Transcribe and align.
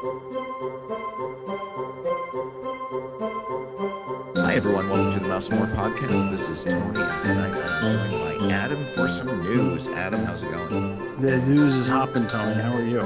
Hi, 0.00 0.06
everyone. 4.54 4.88
Welcome 4.88 5.12
to 5.12 5.20
the 5.20 5.28
Mouse 5.28 5.50
More 5.50 5.66
podcast. 5.66 6.30
This 6.30 6.48
is 6.48 6.64
Tony, 6.64 6.98
and 6.98 7.22
tonight 7.22 7.52
I'm 7.52 8.08
joined 8.08 8.40
by 8.40 8.50
Adam 8.50 8.86
for 8.94 9.08
some 9.08 9.42
news. 9.42 9.88
Adam, 9.88 10.24
how's 10.24 10.42
it 10.42 10.50
going? 10.50 11.20
The 11.20 11.42
news 11.42 11.74
is 11.74 11.86
hopping, 11.86 12.26
Tony. 12.28 12.58
How 12.58 12.72
are 12.72 12.82
you? 12.82 13.00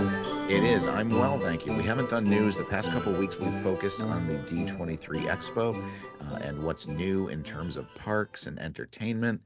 It 0.49 0.63
is. 0.63 0.87
I'm 0.87 1.11
well, 1.11 1.41
thank 1.41 1.67
you. 1.67 1.73
We 1.73 1.83
haven't 1.83 2.11
done 2.11 2.31
news 2.31 2.59
the 2.59 2.65
past 2.65 2.93
couple 2.93 3.13
weeks. 3.15 3.41
We've 3.41 3.59
focused 3.59 4.01
on 4.01 4.29
the 4.29 4.35
D23 4.35 5.27
Expo 5.27 5.75
uh, 6.21 6.37
and 6.37 6.63
what's 6.63 6.87
new 6.87 7.27
in 7.27 7.43
terms 7.43 7.77
of 7.77 7.93
parks 7.97 8.47
and 8.47 8.57
entertainment. 8.61 9.43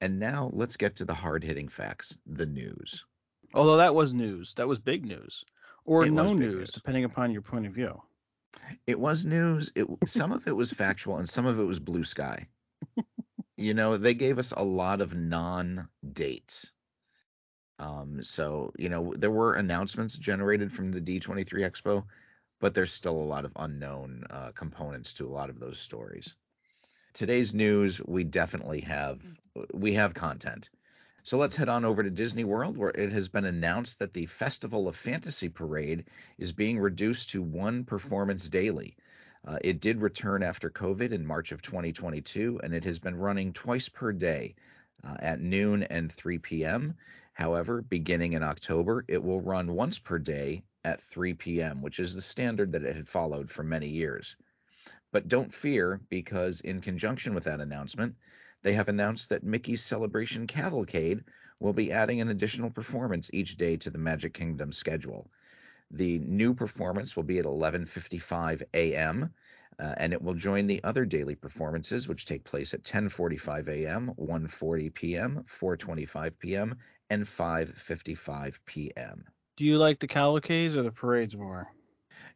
And 0.00 0.18
now 0.18 0.48
let's 0.54 0.78
get 0.78 0.96
to 0.96 1.04
the 1.04 1.12
hard 1.12 1.44
hitting 1.44 1.68
facts 1.68 2.16
the 2.26 2.46
news. 2.46 3.04
Although 3.52 3.76
that 3.76 3.94
was 3.94 4.14
news. 4.14 4.54
That 4.54 4.66
was 4.66 4.78
big 4.78 5.04
news. 5.04 5.44
Or 5.86 6.04
It 6.04 6.12
no 6.12 6.34
news, 6.34 6.54
news. 6.54 6.70
depending 6.72 7.04
upon 7.04 7.32
your 7.32 7.42
point 7.42 7.66
of 7.66 7.72
view. 7.72 8.02
It 8.86 8.98
was 8.98 9.24
news. 9.24 9.70
It 9.74 9.86
some 10.06 10.32
of 10.32 10.46
it 10.46 10.56
was 10.56 10.72
factual 10.72 11.18
and 11.18 11.28
some 11.28 11.46
of 11.46 11.58
it 11.58 11.64
was 11.64 11.78
blue 11.78 12.04
sky. 12.04 12.48
you 13.56 13.72
know, 13.74 13.96
they 13.96 14.14
gave 14.14 14.38
us 14.38 14.52
a 14.52 14.62
lot 14.62 15.00
of 15.00 15.14
non 15.14 15.88
dates. 16.12 16.72
Um, 17.78 18.22
so 18.22 18.72
you 18.76 18.88
know, 18.88 19.14
there 19.16 19.30
were 19.30 19.54
announcements 19.54 20.16
generated 20.16 20.72
from 20.72 20.90
the 20.90 21.00
D23 21.00 21.46
Expo, 21.46 22.04
but 22.60 22.74
there's 22.74 22.92
still 22.92 23.16
a 23.16 23.30
lot 23.30 23.44
of 23.44 23.52
unknown 23.56 24.24
uh, 24.30 24.50
components 24.54 25.12
to 25.14 25.26
a 25.26 25.30
lot 25.32 25.50
of 25.50 25.60
those 25.60 25.78
stories. 25.78 26.34
Today's 27.12 27.54
news, 27.54 28.00
we 28.04 28.24
definitely 28.24 28.80
have 28.80 29.22
we 29.72 29.92
have 29.94 30.14
content. 30.14 30.68
So 31.26 31.38
let's 31.38 31.56
head 31.56 31.68
on 31.68 31.84
over 31.84 32.04
to 32.04 32.10
Disney 32.10 32.44
World, 32.44 32.76
where 32.76 32.92
it 32.92 33.10
has 33.10 33.28
been 33.28 33.46
announced 33.46 33.98
that 33.98 34.12
the 34.12 34.26
Festival 34.26 34.86
of 34.86 34.94
Fantasy 34.94 35.48
Parade 35.48 36.04
is 36.38 36.52
being 36.52 36.78
reduced 36.78 37.30
to 37.30 37.42
one 37.42 37.82
performance 37.82 38.48
daily. 38.48 38.96
Uh, 39.44 39.58
it 39.64 39.80
did 39.80 40.00
return 40.00 40.44
after 40.44 40.70
COVID 40.70 41.10
in 41.10 41.26
March 41.26 41.50
of 41.50 41.62
2022, 41.62 42.60
and 42.62 42.72
it 42.72 42.84
has 42.84 43.00
been 43.00 43.16
running 43.16 43.52
twice 43.52 43.88
per 43.88 44.12
day 44.12 44.54
uh, 45.02 45.16
at 45.18 45.40
noon 45.40 45.82
and 45.82 46.12
3 46.12 46.38
p.m. 46.38 46.94
However, 47.32 47.82
beginning 47.82 48.34
in 48.34 48.44
October, 48.44 49.04
it 49.08 49.20
will 49.20 49.40
run 49.40 49.74
once 49.74 49.98
per 49.98 50.20
day 50.20 50.62
at 50.84 51.00
3 51.00 51.34
p.m., 51.34 51.82
which 51.82 51.98
is 51.98 52.14
the 52.14 52.22
standard 52.22 52.70
that 52.70 52.84
it 52.84 52.94
had 52.94 53.08
followed 53.08 53.50
for 53.50 53.64
many 53.64 53.88
years. 53.88 54.36
But 55.10 55.26
don't 55.26 55.52
fear, 55.52 56.00
because 56.08 56.60
in 56.60 56.80
conjunction 56.80 57.34
with 57.34 57.42
that 57.44 57.60
announcement, 57.60 58.14
they 58.66 58.72
have 58.72 58.88
announced 58.88 59.28
that 59.28 59.44
Mickey's 59.44 59.80
Celebration 59.80 60.48
Cavalcade 60.48 61.22
will 61.60 61.72
be 61.72 61.92
adding 61.92 62.20
an 62.20 62.30
additional 62.30 62.68
performance 62.68 63.30
each 63.32 63.56
day 63.56 63.76
to 63.76 63.90
the 63.90 63.98
Magic 63.98 64.34
Kingdom 64.34 64.72
schedule. 64.72 65.30
The 65.92 66.18
new 66.18 66.52
performance 66.52 67.14
will 67.14 67.22
be 67.22 67.38
at 67.38 67.44
11:55 67.44 68.64
a.m. 68.74 69.32
Uh, 69.78 69.94
and 69.98 70.12
it 70.12 70.20
will 70.20 70.34
join 70.34 70.66
the 70.66 70.82
other 70.82 71.04
daily 71.04 71.36
performances, 71.36 72.08
which 72.08 72.26
take 72.26 72.42
place 72.42 72.74
at 72.74 72.82
10:45 72.82 73.68
a.m., 73.68 74.12
1:40 74.18 74.92
p.m., 74.92 75.44
4:25 75.46 76.36
p.m., 76.40 76.74
and 77.08 77.22
5:55 77.22 78.58
p.m. 78.66 79.24
Do 79.56 79.64
you 79.64 79.78
like 79.78 80.00
the 80.00 80.08
cavalcades 80.08 80.76
or 80.76 80.82
the 80.82 80.90
parades 80.90 81.36
more? 81.36 81.68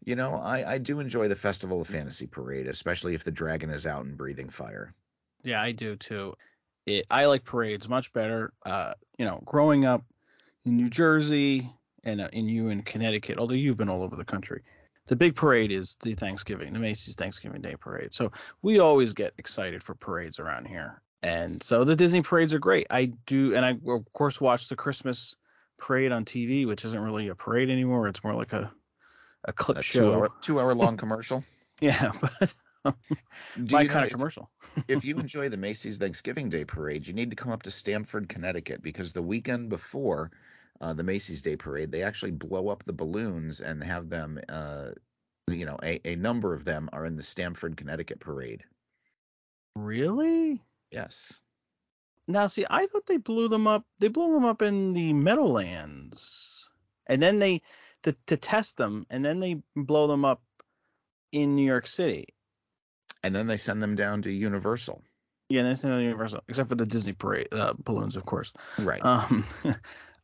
You 0.04 0.14
know, 0.14 0.34
I, 0.34 0.74
I 0.74 0.78
do 0.78 1.00
enjoy 1.00 1.26
the 1.26 1.34
Festival 1.34 1.82
of 1.82 1.88
Fantasy 1.88 2.28
Parade, 2.28 2.68
especially 2.68 3.14
if 3.14 3.24
the 3.24 3.32
dragon 3.32 3.68
is 3.68 3.84
out 3.84 4.04
and 4.04 4.16
breathing 4.16 4.48
fire. 4.48 4.94
Yeah, 5.42 5.62
I 5.62 5.72
do 5.72 5.96
too. 5.96 6.34
It, 6.86 7.06
I 7.10 7.26
like 7.26 7.44
parades 7.44 7.88
much 7.88 8.12
better. 8.12 8.52
Uh, 8.64 8.94
you 9.18 9.24
know, 9.24 9.42
growing 9.44 9.84
up 9.84 10.04
in 10.64 10.76
New 10.76 10.90
Jersey 10.90 11.70
and 12.04 12.20
uh, 12.20 12.28
in 12.32 12.48
you 12.48 12.68
in 12.68 12.82
Connecticut, 12.82 13.38
although 13.38 13.54
you've 13.54 13.76
been 13.76 13.88
all 13.88 14.02
over 14.02 14.16
the 14.16 14.24
country, 14.24 14.62
the 15.06 15.16
big 15.16 15.34
parade 15.36 15.72
is 15.72 15.96
the 16.02 16.14
Thanksgiving, 16.14 16.72
the 16.72 16.78
Macy's 16.78 17.14
Thanksgiving 17.14 17.60
Day 17.60 17.74
Parade. 17.78 18.14
So 18.14 18.32
we 18.62 18.78
always 18.78 19.12
get 19.12 19.34
excited 19.38 19.82
for 19.82 19.94
parades 19.94 20.38
around 20.38 20.66
here, 20.66 21.02
and 21.22 21.62
so 21.62 21.84
the 21.84 21.96
Disney 21.96 22.22
parades 22.22 22.54
are 22.54 22.58
great. 22.58 22.86
I 22.90 23.12
do, 23.26 23.54
and 23.54 23.64
I 23.64 23.70
of 23.86 24.12
course 24.12 24.40
watch 24.40 24.68
the 24.68 24.76
Christmas 24.76 25.36
parade 25.78 26.12
on 26.12 26.24
TV, 26.24 26.66
which 26.66 26.84
isn't 26.84 27.00
really 27.00 27.28
a 27.28 27.34
parade 27.34 27.70
anymore. 27.70 28.08
It's 28.08 28.22
more 28.24 28.34
like 28.34 28.52
a 28.52 28.72
a 29.44 29.52
clip 29.52 29.78
A 29.78 29.82
show. 29.82 30.00
two 30.00 30.14
hour 30.14 30.30
two 30.40 30.60
hour 30.60 30.74
long 30.74 30.96
commercial. 30.98 31.44
Yeah, 31.80 32.12
but 32.20 32.52
my 32.84 33.82
know 33.82 33.88
kind 33.88 34.04
of 34.04 34.04
if- 34.04 34.10
commercial. 34.12 34.50
if 34.88 35.04
you 35.04 35.18
enjoy 35.18 35.48
the 35.48 35.56
Macy's 35.56 35.98
Thanksgiving 35.98 36.48
Day 36.48 36.64
Parade, 36.64 37.06
you 37.06 37.12
need 37.12 37.30
to 37.30 37.36
come 37.36 37.52
up 37.52 37.62
to 37.64 37.70
Stamford, 37.70 38.28
Connecticut, 38.28 38.82
because 38.82 39.12
the 39.12 39.22
weekend 39.22 39.68
before 39.68 40.30
uh, 40.80 40.94
the 40.94 41.02
Macy's 41.02 41.42
Day 41.42 41.56
Parade, 41.56 41.92
they 41.92 42.02
actually 42.02 42.32
blow 42.32 42.68
up 42.68 42.84
the 42.84 42.92
balloons 42.92 43.60
and 43.60 43.82
have 43.84 44.08
them, 44.08 44.40
uh, 44.48 44.90
you 45.48 45.66
know, 45.66 45.78
a, 45.82 46.00
a 46.06 46.16
number 46.16 46.54
of 46.54 46.64
them 46.64 46.88
are 46.92 47.04
in 47.04 47.16
the 47.16 47.22
Stamford, 47.22 47.76
Connecticut 47.76 48.20
Parade. 48.20 48.64
Really? 49.76 50.62
Yes. 50.90 51.32
Now, 52.28 52.46
see, 52.46 52.64
I 52.68 52.86
thought 52.86 53.06
they 53.06 53.16
blew 53.16 53.48
them 53.48 53.66
up. 53.66 53.84
They 53.98 54.08
blew 54.08 54.34
them 54.34 54.44
up 54.44 54.62
in 54.62 54.92
the 54.92 55.12
Meadowlands, 55.12 56.70
and 57.06 57.20
then 57.20 57.38
they 57.38 57.62
to 58.02 58.16
to 58.26 58.36
test 58.36 58.76
them, 58.76 59.06
and 59.10 59.24
then 59.24 59.40
they 59.40 59.62
blow 59.74 60.06
them 60.06 60.24
up 60.24 60.42
in 61.32 61.56
New 61.56 61.64
York 61.64 61.86
City. 61.86 62.26
And 63.22 63.34
then 63.34 63.46
they 63.46 63.56
send 63.56 63.82
them 63.82 63.94
down 63.96 64.22
to 64.22 64.30
Universal. 64.30 65.02
Yeah, 65.50 65.62
not 65.62 65.82
Universal, 65.82 66.44
except 66.48 66.68
for 66.68 66.76
the 66.76 66.86
Disney 66.86 67.12
parade 67.12 67.48
uh, 67.52 67.74
balloons, 67.84 68.16
of 68.16 68.24
course. 68.24 68.52
Right. 68.78 69.04
Um, 69.04 69.44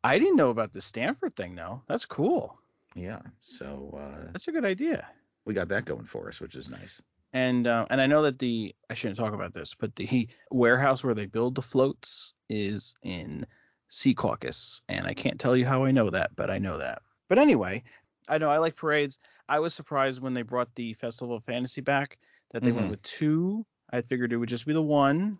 I 0.04 0.20
didn't 0.20 0.36
know 0.36 0.50
about 0.50 0.72
the 0.72 0.80
Stamford 0.80 1.34
thing 1.34 1.56
though. 1.56 1.82
That's 1.88 2.06
cool. 2.06 2.56
yeah. 2.94 3.20
So 3.40 3.92
uh, 3.98 4.28
That's 4.32 4.46
a 4.46 4.52
good 4.52 4.64
idea. 4.64 5.08
we 5.44 5.52
got 5.52 5.68
that 5.68 5.84
going 5.84 6.04
for 6.04 6.28
us, 6.28 6.40
which 6.40 6.54
is 6.54 6.68
nice. 6.68 7.02
And 7.32 7.66
uh, 7.66 7.86
and 7.90 8.00
I 8.00 8.06
know 8.06 8.22
that 8.22 8.38
the 8.38 8.72
I 8.88 8.94
shouldn't 8.94 9.18
talk 9.18 9.34
about 9.34 9.52
this, 9.52 9.74
but 9.74 9.96
the 9.96 10.28
warehouse 10.52 11.02
where 11.02 11.14
they 11.14 11.26
build 11.26 11.56
the 11.56 11.62
floats 11.62 12.32
is 12.48 12.94
in 13.02 13.44
Secaucus, 13.90 14.80
and 14.88 15.06
I 15.06 15.12
can't 15.14 15.40
tell 15.40 15.56
you 15.56 15.66
how 15.66 15.84
I 15.84 15.90
know 15.90 16.08
that, 16.10 16.36
but 16.36 16.50
I 16.50 16.58
know 16.58 16.78
that. 16.78 17.02
But 17.28 17.38
anyway, 17.40 17.82
I 18.28 18.38
know 18.38 18.48
I 18.48 18.58
like 18.58 18.76
parades. 18.76 19.18
I 19.48 19.58
was 19.58 19.74
surprised 19.74 20.22
when 20.22 20.34
they 20.34 20.42
brought 20.42 20.74
the 20.76 20.92
Festival 20.94 21.34
of 21.36 21.44
Fantasy 21.44 21.80
back 21.80 22.18
that 22.50 22.62
they 22.62 22.70
Mhm. 22.70 22.76
went 22.76 22.90
with 22.90 23.02
two. 23.02 23.64
I 23.90 24.00
figured 24.02 24.32
it 24.32 24.36
would 24.36 24.48
just 24.48 24.66
be 24.66 24.72
the 24.72 24.82
one, 24.82 25.38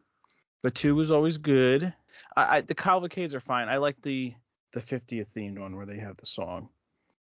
but 0.62 0.74
two 0.74 0.94
was 0.94 1.10
always 1.10 1.38
good. 1.38 1.92
I, 2.36 2.58
I 2.58 2.60
the 2.60 2.74
cavalcades 2.74 3.34
are 3.34 3.40
fine. 3.40 3.68
I 3.68 3.76
like 3.76 4.00
the 4.02 4.34
the 4.72 4.80
50th 4.80 5.28
themed 5.34 5.58
one 5.58 5.76
where 5.76 5.86
they 5.86 5.98
have 5.98 6.16
the 6.18 6.26
song. 6.26 6.68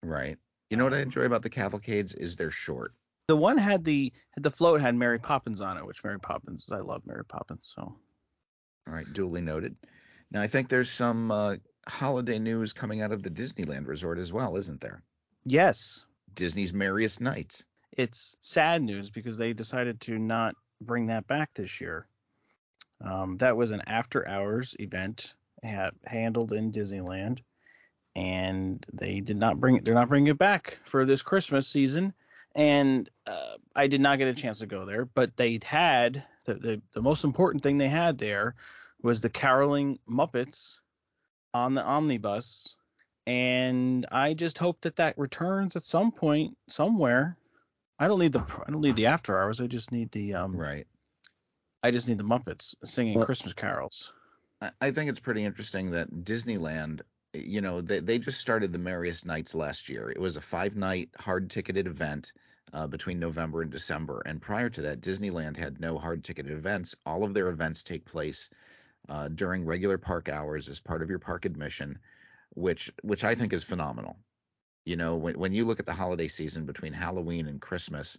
Right. 0.03 0.38
You 0.70 0.76
know 0.76 0.84
what 0.84 0.94
I 0.94 1.00
enjoy 1.00 1.22
about 1.22 1.42
the 1.42 1.50
cavalcades 1.50 2.15
is 2.15 2.34
they're 2.36 2.50
short. 2.50 2.92
The 3.28 3.36
one 3.36 3.59
had 3.59 3.84
the 3.84 4.12
the 4.36 4.50
float 4.50 4.81
had 4.81 4.94
Mary 4.94 5.19
Poppins 5.19 5.60
on 5.60 5.76
it, 5.76 5.86
which 5.86 6.03
Mary 6.04 6.19
Poppins 6.19 6.70
I 6.70 6.78
love 6.78 7.06
Mary 7.06 7.25
Poppins. 7.25 7.72
So 7.75 7.82
All 8.88 8.94
right, 8.94 9.10
duly 9.12 9.41
noted. 9.41 9.76
Now 10.31 10.42
I 10.42 10.47
think 10.48 10.69
there's 10.69 10.91
some 10.91 11.31
uh, 11.31 11.56
holiday 11.88 12.38
news 12.38 12.72
coming 12.72 13.00
out 13.00 13.12
of 13.12 13.22
the 13.22 13.31
Disneyland 13.31 13.86
Resort 13.86 14.19
as 14.19 14.32
well, 14.32 14.56
isn't 14.56 14.81
there? 14.81 15.03
yes, 15.44 16.04
Disney's 16.34 16.72
Merriest 16.75 17.20
Nights. 17.20 17.65
It's 17.96 18.36
sad 18.40 18.82
news 18.82 19.10
because 19.10 19.36
they 19.36 19.52
decided 19.52 20.00
to 20.02 20.18
not 20.18 20.54
bring 20.80 21.06
that 21.06 21.26
back 21.26 21.50
this 21.54 21.80
year. 21.80 22.06
Um, 23.04 23.36
that 23.38 23.56
was 23.56 23.70
an 23.70 23.82
after 23.86 24.26
hours 24.28 24.74
event 24.78 25.34
ha- 25.64 25.90
handled 26.04 26.52
in 26.52 26.72
Disneyland, 26.72 27.40
and 28.14 28.84
they 28.92 29.20
did 29.20 29.36
not 29.36 29.60
bring 29.60 29.76
it. 29.76 29.84
They're 29.84 29.94
not 29.94 30.08
bringing 30.08 30.28
it 30.28 30.38
back 30.38 30.78
for 30.84 31.04
this 31.04 31.22
Christmas 31.22 31.68
season. 31.68 32.14
And 32.54 33.10
uh, 33.26 33.56
I 33.74 33.86
did 33.86 34.00
not 34.00 34.18
get 34.18 34.28
a 34.28 34.34
chance 34.34 34.60
to 34.60 34.66
go 34.66 34.86
there, 34.86 35.04
but 35.04 35.36
they 35.36 35.58
had 35.62 36.24
the, 36.46 36.54
the 36.54 36.82
the 36.92 37.02
most 37.02 37.24
important 37.24 37.62
thing 37.62 37.76
they 37.76 37.88
had 37.88 38.16
there 38.16 38.54
was 39.02 39.20
the 39.20 39.28
caroling 39.28 39.98
Muppets 40.08 40.80
on 41.52 41.74
the 41.74 41.84
omnibus, 41.84 42.76
and 43.26 44.06
I 44.10 44.32
just 44.32 44.56
hope 44.56 44.80
that 44.82 44.96
that 44.96 45.18
returns 45.18 45.76
at 45.76 45.84
some 45.84 46.12
point 46.12 46.56
somewhere. 46.68 47.36
I 47.98 48.09
don't 48.09 48.19
need 48.19 48.33
the 48.33 48.41
I 48.41 48.71
don't 48.71 48.83
need 48.83 48.97
the 48.97 49.07
after 49.07 49.39
hours. 49.39 49.60
I 49.60 49.66
just 49.66 49.93
need 49.93 50.10
the 50.13 50.34
um. 50.34 50.57
Right. 50.57 50.87
I 51.83 51.91
just 51.91 52.09
need 52.09 52.19
the 52.19 52.25
Muppets 52.25 52.75
singing 52.84 53.16
Well- 53.16 53.27
Christmas 53.27 53.53
carols. 53.53 54.13
I, 54.60 54.71
I 54.81 54.91
think 54.91 55.10
it's 55.10 55.21
pretty 55.21 55.45
interesting 55.45 55.91
that 55.93 56.10
Disneyland, 56.25 57.03
you 57.33 57.60
know, 57.60 57.81
they, 57.81 58.01
they 58.01 58.19
just 58.19 58.41
started 58.41 58.72
the 58.72 58.78
Merriest 58.78 59.25
Nights 59.27 59.54
last 59.54 59.89
year. 59.89 60.10
It 60.10 60.21
was 60.21 60.37
a 60.37 60.41
five 60.41 60.77
night 60.77 61.10
hard 61.19 61.51
ticketed 61.51 61.87
event 61.87 62.33
uh, 62.72 62.87
between 62.87 63.19
November 63.19 63.63
and 63.63 63.71
December. 63.71 64.22
And 64.27 64.43
prior 64.43 64.69
to 64.71 64.83
that, 64.83 65.01
Disneyland 65.01 65.57
had 65.57 65.81
no 65.81 65.98
hard 65.98 66.25
ticketed 66.25 66.53
events. 66.53 66.95
All 67.04 67.25
of 67.25 67.34
their 67.34 67.48
events 67.48 67.83
take 67.83 68.04
place 68.04 68.51
uh, 69.09 69.28
during 69.28 69.65
regular 69.65 69.98
park 69.98 70.28
hours 70.28 70.69
as 70.69 70.81
part 70.81 71.03
of 71.03 71.10
your 71.10 71.19
park 71.21 71.45
admission, 71.45 71.98
which 72.54 72.91
which 73.03 73.22
I 73.25 73.34
think 73.34 73.53
is 73.53 73.63
phenomenal. 73.63 74.16
You 74.86 74.97
know, 74.97 75.16
when 75.16 75.38
when 75.38 75.53
you 75.53 75.66
look 75.66 75.80
at 75.80 75.86
the 75.86 75.92
holiday 75.92 76.28
season 76.28 76.65
between 76.65 76.92
Halloween 76.92 77.48
and 77.48 77.60
Christmas, 77.60 78.16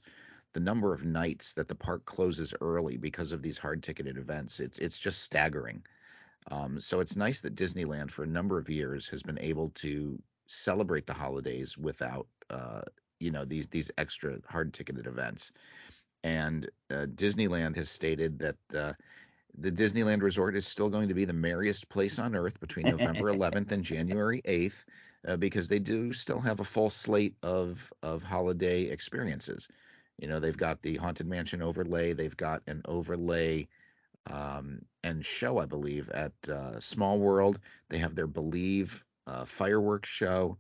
the 0.54 0.60
number 0.60 0.94
of 0.94 1.06
nights 1.06 1.54
that 1.54 1.69
the 1.69 1.75
park 1.75 2.06
closes 2.06 2.54
early 2.60 2.98
because 2.98 3.31
of 3.31 3.42
these 3.42 3.58
hard 3.58 3.81
ticketed 3.81 4.18
events, 4.18 4.60
it's 4.60 4.78
it's 4.78 5.00
just 5.00 5.24
staggering. 5.24 5.81
Um, 6.52 6.80
so 6.81 7.00
it's 7.00 7.16
nice 7.16 7.42
that 7.42 7.56
Disneyland 7.56 8.12
for 8.12 8.24
a 8.24 8.28
number 8.28 8.58
of 8.58 8.69
years 8.69 9.08
has 9.08 9.24
been 9.24 9.40
able 9.40 9.69
to 9.75 10.22
celebrate 10.48 11.08
the 11.08 11.14
holidays 11.14 11.78
without 11.78 12.28
uh, 12.50 12.81
you 13.19 13.31
know 13.31 13.46
these 13.46 13.68
these 13.68 13.90
extra 13.98 14.38
hard 14.46 14.74
ticketed 14.74 15.08
events. 15.08 15.54
And 16.24 16.69
uh, 16.92 17.06
Disneyland 17.16 17.78
has 17.78 17.90
stated 17.90 18.40
that 18.40 18.58
uh, 18.78 18.94
the 19.58 19.72
Disneyland 19.72 20.22
Resort 20.22 20.56
is 20.56 20.68
still 20.68 20.90
going 20.90 21.08
to 21.08 21.14
be 21.14 21.26
the 21.26 21.34
merriest 21.34 21.90
place 21.90 22.20
on 22.20 22.36
earth 22.36 22.60
between 22.60 22.86
November 22.98 23.34
11th 23.34 23.72
and 23.72 23.84
January 23.84 24.42
8th 24.46 24.86
uh, 25.28 25.36
because 25.38 25.68
they 25.68 25.80
do 25.80 26.14
still 26.14 26.40
have 26.40 26.60
a 26.60 26.64
full 26.64 26.90
slate 26.90 27.36
of 27.44 27.92
of 28.04 28.24
holiday 28.24 28.84
experiences. 28.84 29.68
You 30.18 30.28
know, 30.28 30.40
they've 30.40 30.58
got 30.58 30.82
the 30.82 30.98
Haunted 30.98 31.28
Mansion 31.28 31.62
overlay, 31.62 32.14
they've 32.14 32.38
got 32.38 32.62
an 32.68 32.82
overlay 32.86 33.68
um, 34.30 34.82
and 35.04 35.26
show, 35.26 35.60
I 35.60 35.66
believe, 35.66 36.10
at 36.10 36.34
uh, 36.50 36.80
Small 36.80 37.20
World. 37.20 37.60
They 37.90 37.98
have 38.00 38.16
their 38.16 38.28
Believe 38.28 39.04
uh, 39.26 39.46
fireworks 39.46 40.10
show. 40.10 40.58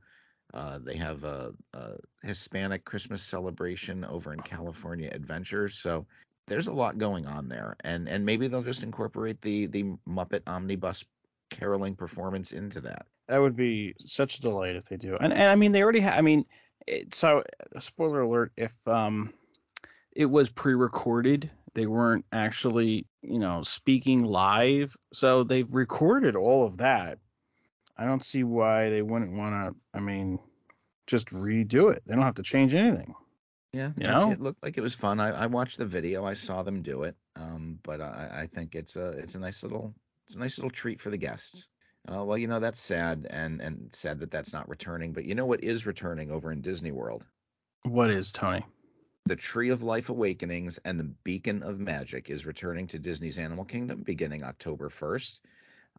Uh, 0.53 0.79
they 0.79 0.95
have 0.95 1.23
a, 1.23 1.53
a, 1.73 1.95
Hispanic 2.23 2.85
Christmas 2.85 3.21
celebration 3.21 4.05
over 4.05 4.33
in 4.33 4.39
California 4.39 5.09
Adventure. 5.11 5.67
So 5.67 6.05
there's 6.47 6.67
a 6.67 6.73
lot 6.73 6.97
going 6.97 7.25
on 7.25 7.49
there, 7.49 7.75
and 7.83 8.07
and 8.07 8.25
maybe 8.25 8.47
they'll 8.47 8.63
just 8.63 8.83
incorporate 8.83 9.41
the 9.41 9.67
the 9.67 9.83
Muppet 10.07 10.41
Omnibus 10.47 11.05
caroling 11.49 11.95
performance 11.95 12.51
into 12.51 12.81
that. 12.81 13.05
That 13.27 13.39
would 13.39 13.55
be 13.55 13.93
such 13.99 14.37
a 14.37 14.41
delight 14.41 14.75
if 14.75 14.85
they 14.85 14.97
do. 14.97 15.17
And, 15.19 15.33
and 15.33 15.43
I 15.43 15.55
mean, 15.55 15.71
they 15.73 15.83
already 15.83 15.99
have. 15.99 16.17
I 16.17 16.21
mean, 16.21 16.45
it, 16.87 17.13
so 17.13 17.43
spoiler 17.79 18.21
alert: 18.21 18.53
if 18.55 18.73
um, 18.87 19.33
it 20.13 20.25
was 20.25 20.49
pre-recorded, 20.49 21.51
they 21.73 21.85
weren't 21.85 22.25
actually, 22.31 23.05
you 23.21 23.39
know, 23.39 23.61
speaking 23.61 24.23
live. 24.23 24.95
So 25.11 25.43
they've 25.43 25.71
recorded 25.73 26.35
all 26.35 26.65
of 26.65 26.77
that. 26.77 27.19
I 27.97 28.05
don't 28.05 28.23
see 28.23 28.43
why 28.43 28.89
they 28.89 29.01
wouldn't 29.01 29.33
want 29.33 29.53
to. 29.53 29.75
I 29.93 29.99
mean, 29.99 30.39
just 31.07 31.27
redo 31.27 31.93
it. 31.93 32.03
They 32.05 32.15
don't 32.15 32.23
have 32.23 32.35
to 32.35 32.43
change 32.43 32.73
anything. 32.73 33.13
Yeah, 33.77 33.91
you 33.95 34.07
know, 34.07 34.31
it 34.31 34.41
looked 34.41 34.63
like 34.63 34.79
it 34.79 34.81
was 34.81 34.95
fun. 34.95 35.19
I, 35.19 35.29
I 35.29 35.45
watched 35.45 35.77
the 35.77 35.85
video. 35.85 36.25
I 36.25 36.33
saw 36.33 36.63
them 36.63 36.81
do 36.81 37.03
it. 37.03 37.15
Um, 37.35 37.77
but 37.83 38.01
I, 38.01 38.29
I 38.41 38.47
think 38.47 38.73
it's 38.73 38.95
a 38.95 39.09
it's 39.09 39.35
a 39.35 39.39
nice 39.39 39.61
little 39.61 39.93
it's 40.25 40.35
a 40.35 40.39
nice 40.39 40.57
little 40.57 40.71
treat 40.71 40.99
for 40.99 41.11
the 41.11 41.17
guests. 41.17 41.67
Uh, 42.11 42.25
well, 42.25 42.39
you 42.39 42.47
know 42.47 42.59
that's 42.59 42.79
sad 42.79 43.27
and 43.29 43.61
and 43.61 43.93
sad 43.93 44.19
that 44.21 44.31
that's 44.31 44.51
not 44.51 44.67
returning. 44.67 45.13
But 45.13 45.25
you 45.25 45.35
know 45.35 45.45
what 45.45 45.63
is 45.63 45.85
returning 45.85 46.31
over 46.31 46.51
in 46.51 46.61
Disney 46.61 46.91
World? 46.91 47.23
What 47.83 48.09
is 48.09 48.31
Tony? 48.31 48.65
The 49.27 49.35
Tree 49.35 49.69
of 49.69 49.83
Life 49.83 50.09
Awakenings 50.09 50.79
and 50.79 50.99
the 50.99 51.13
Beacon 51.23 51.61
of 51.61 51.79
Magic 51.79 52.31
is 52.31 52.47
returning 52.47 52.87
to 52.87 52.97
Disney's 52.97 53.37
Animal 53.37 53.65
Kingdom 53.65 54.01
beginning 54.01 54.41
October 54.41 54.89
1st. 54.89 55.39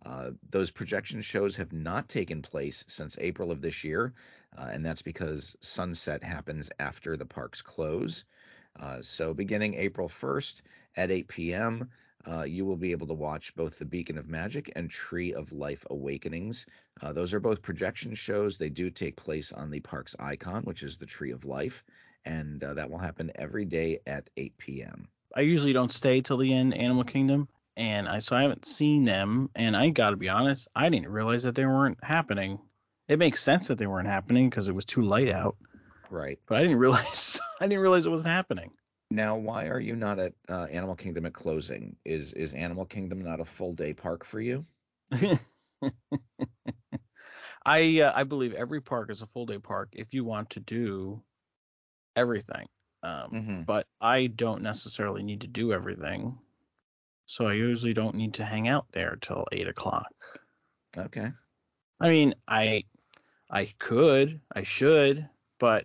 Uh, 0.04 0.30
those 0.50 0.70
projection 0.70 1.20
shows 1.20 1.56
have 1.56 1.72
not 1.72 2.08
taken 2.08 2.40
place 2.42 2.84
since 2.88 3.18
April 3.18 3.50
of 3.50 3.60
this 3.60 3.82
year, 3.82 4.12
uh, 4.56 4.70
and 4.72 4.84
that's 4.84 5.02
because 5.02 5.56
sunset 5.60 6.22
happens 6.22 6.70
after 6.78 7.16
the 7.16 7.26
parks 7.26 7.62
close. 7.62 8.24
Uh, 8.78 9.02
so, 9.02 9.34
beginning 9.34 9.74
April 9.74 10.08
1st 10.08 10.62
at 10.96 11.10
8 11.10 11.28
p.m., 11.28 11.90
uh, 12.30 12.42
you 12.42 12.64
will 12.64 12.76
be 12.76 12.92
able 12.92 13.06
to 13.06 13.14
watch 13.14 13.54
both 13.56 13.78
the 13.78 13.84
Beacon 13.84 14.18
of 14.18 14.28
Magic 14.28 14.70
and 14.76 14.90
Tree 14.90 15.32
of 15.32 15.52
Life 15.52 15.84
Awakenings. 15.90 16.66
Uh, 17.00 17.12
those 17.12 17.32
are 17.32 17.40
both 17.40 17.62
projection 17.62 18.14
shows. 18.14 18.58
They 18.58 18.68
do 18.68 18.90
take 18.90 19.16
place 19.16 19.52
on 19.52 19.70
the 19.70 19.80
park's 19.80 20.14
icon, 20.18 20.62
which 20.62 20.82
is 20.82 20.98
the 20.98 21.06
Tree 21.06 21.32
of 21.32 21.44
Life, 21.44 21.84
and 22.24 22.60
that 22.60 22.90
will 22.90 22.98
happen 22.98 23.32
every 23.36 23.64
day 23.64 24.00
at 24.06 24.30
8 24.36 24.58
p.m. 24.58 25.08
I 25.34 25.40
usually 25.40 25.72
don't 25.72 25.92
stay 25.92 26.20
till 26.20 26.36
the 26.36 26.52
end, 26.52 26.74
Animal 26.74 27.04
Kingdom 27.04 27.48
and 27.78 28.08
I 28.08 28.18
so 28.18 28.36
I 28.36 28.42
haven't 28.42 28.66
seen 28.66 29.04
them, 29.04 29.48
and 29.54 29.76
I 29.76 29.90
got 29.90 30.10
to 30.10 30.16
be 30.16 30.28
honest, 30.28 30.66
I 30.74 30.88
didn't 30.88 31.08
realize 31.08 31.44
that 31.44 31.54
they 31.54 31.64
weren't 31.64 32.02
happening. 32.02 32.58
It 33.06 33.20
makes 33.20 33.40
sense 33.42 33.68
that 33.68 33.78
they 33.78 33.86
weren't 33.86 34.08
happening 34.08 34.50
because 34.50 34.68
it 34.68 34.74
was 34.74 34.84
too 34.84 35.02
light 35.02 35.30
out. 35.30 35.56
Right. 36.10 36.40
But 36.46 36.58
I 36.58 36.62
didn't 36.62 36.78
realize 36.80 37.40
I 37.60 37.68
didn't 37.68 37.80
realize 37.80 38.04
it 38.04 38.10
wasn't 38.10 38.30
happening. 38.30 38.72
Now, 39.10 39.36
why 39.36 39.68
are 39.68 39.80
you 39.80 39.96
not 39.96 40.18
at 40.18 40.34
uh, 40.50 40.64
Animal 40.64 40.96
Kingdom 40.96 41.24
at 41.24 41.32
closing? 41.32 41.96
Is 42.04 42.32
is 42.34 42.52
Animal 42.52 42.84
Kingdom 42.84 43.22
not 43.22 43.40
a 43.40 43.44
full 43.44 43.72
day 43.72 43.94
park 43.94 44.24
for 44.24 44.40
you? 44.40 44.66
I 47.64 48.00
uh, 48.00 48.12
I 48.14 48.24
believe 48.24 48.54
every 48.54 48.80
park 48.80 49.12
is 49.12 49.22
a 49.22 49.26
full 49.26 49.46
day 49.46 49.58
park 49.58 49.90
if 49.92 50.14
you 50.14 50.24
want 50.24 50.50
to 50.50 50.60
do 50.60 51.22
everything. 52.16 52.66
Um, 53.04 53.30
mm-hmm. 53.32 53.62
But 53.62 53.86
I 54.00 54.26
don't 54.26 54.62
necessarily 54.62 55.22
need 55.22 55.42
to 55.42 55.46
do 55.46 55.72
everything 55.72 56.36
so 57.28 57.46
I 57.46 57.52
usually 57.52 57.92
don't 57.92 58.14
need 58.14 58.34
to 58.34 58.44
hang 58.44 58.68
out 58.68 58.86
there 58.90 59.18
till 59.20 59.46
eight 59.52 59.68
o'clock. 59.68 60.10
Okay. 60.96 61.30
I 62.00 62.08
mean, 62.08 62.34
I 62.48 62.84
I 63.50 63.72
could, 63.78 64.40
I 64.54 64.62
should, 64.62 65.28
but 65.60 65.84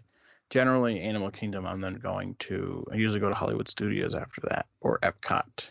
generally 0.50 1.02
Animal 1.02 1.32
Kingdom, 1.32 1.68
I'm 1.68 1.82
then 1.82 1.96
going 1.96 2.36
to. 2.40 2.86
I 2.92 2.96
usually 2.96 3.20
go 3.20 3.28
to 3.28 3.36
Hollywood 3.36 3.68
Studios 3.68 4.16
after 4.16 4.40
that, 4.50 4.68
or 4.80 5.00
Epcot. 5.00 5.70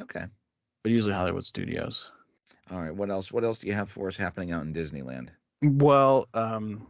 Okay. 0.00 0.24
But 0.84 0.92
usually 0.92 1.14
Hollywood 1.14 1.46
Studios. 1.46 2.12
All 2.70 2.80
right. 2.80 2.94
What 2.94 3.10
else? 3.10 3.32
What 3.32 3.42
else 3.42 3.58
do 3.58 3.66
you 3.66 3.72
have 3.72 3.90
for 3.90 4.06
us 4.06 4.16
happening 4.16 4.52
out 4.52 4.62
in 4.62 4.72
Disneyland? 4.72 5.30
Well, 5.62 6.28
um, 6.32 6.86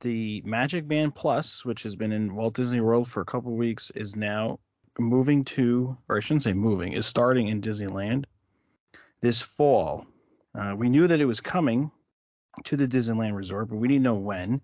the 0.00 0.42
Magic 0.46 0.88
Band 0.88 1.14
Plus, 1.14 1.66
which 1.66 1.82
has 1.82 1.96
been 1.96 2.12
in 2.12 2.34
Walt 2.34 2.54
Disney 2.54 2.80
World 2.80 3.08
for 3.08 3.20
a 3.20 3.26
couple 3.26 3.54
weeks, 3.54 3.90
is 3.90 4.16
now 4.16 4.58
moving 4.98 5.44
to, 5.44 5.96
or 6.08 6.16
I 6.16 6.20
shouldn't 6.20 6.42
say 6.42 6.52
moving, 6.52 6.92
is 6.92 7.06
starting 7.06 7.48
in 7.48 7.60
Disneyland 7.60 8.24
this 9.20 9.40
fall. 9.40 10.06
Uh, 10.54 10.74
we 10.76 10.88
knew 10.88 11.06
that 11.06 11.20
it 11.20 11.26
was 11.26 11.40
coming 11.40 11.90
to 12.64 12.76
the 12.76 12.88
Disneyland 12.88 13.34
Resort, 13.34 13.68
but 13.68 13.76
we 13.76 13.88
didn't 13.88 14.02
know 14.02 14.14
when. 14.14 14.60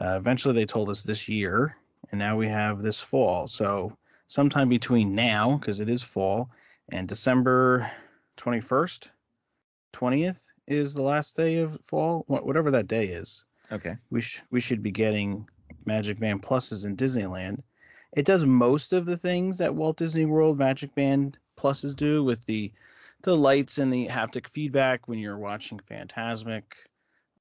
Uh, 0.00 0.16
eventually, 0.16 0.54
they 0.54 0.66
told 0.66 0.88
us 0.88 1.02
this 1.02 1.28
year, 1.28 1.76
and 2.10 2.18
now 2.18 2.36
we 2.36 2.48
have 2.48 2.82
this 2.82 3.00
fall. 3.00 3.46
So, 3.46 3.96
sometime 4.28 4.68
between 4.68 5.14
now, 5.14 5.56
because 5.56 5.80
it 5.80 5.88
is 5.88 6.02
fall, 6.02 6.50
and 6.90 7.08
December 7.08 7.90
21st, 8.38 9.10
20th 9.92 10.40
is 10.66 10.94
the 10.94 11.02
last 11.02 11.36
day 11.36 11.58
of 11.58 11.78
fall, 11.82 12.24
whatever 12.28 12.70
that 12.70 12.86
day 12.86 13.06
is. 13.06 13.44
Okay. 13.72 13.96
We 14.10 14.20
sh- 14.20 14.42
we 14.50 14.60
should 14.60 14.82
be 14.82 14.90
getting 14.90 15.48
Magic 15.84 16.18
Band 16.18 16.42
Pluses 16.42 16.84
in 16.84 16.96
Disneyland. 16.96 17.62
It 18.12 18.24
does 18.24 18.44
most 18.44 18.92
of 18.92 19.06
the 19.06 19.16
things 19.16 19.58
that 19.58 19.74
Walt 19.74 19.96
Disney 19.96 20.24
World 20.24 20.58
Magic 20.58 20.94
Band 20.94 21.38
Pluses 21.56 21.94
do 21.94 22.24
with 22.24 22.44
the 22.44 22.72
the 23.22 23.36
lights 23.36 23.78
and 23.78 23.92
the 23.92 24.08
haptic 24.08 24.48
feedback 24.48 25.06
when 25.06 25.18
you're 25.18 25.38
watching 25.38 25.78
Fantasmic 25.78 26.62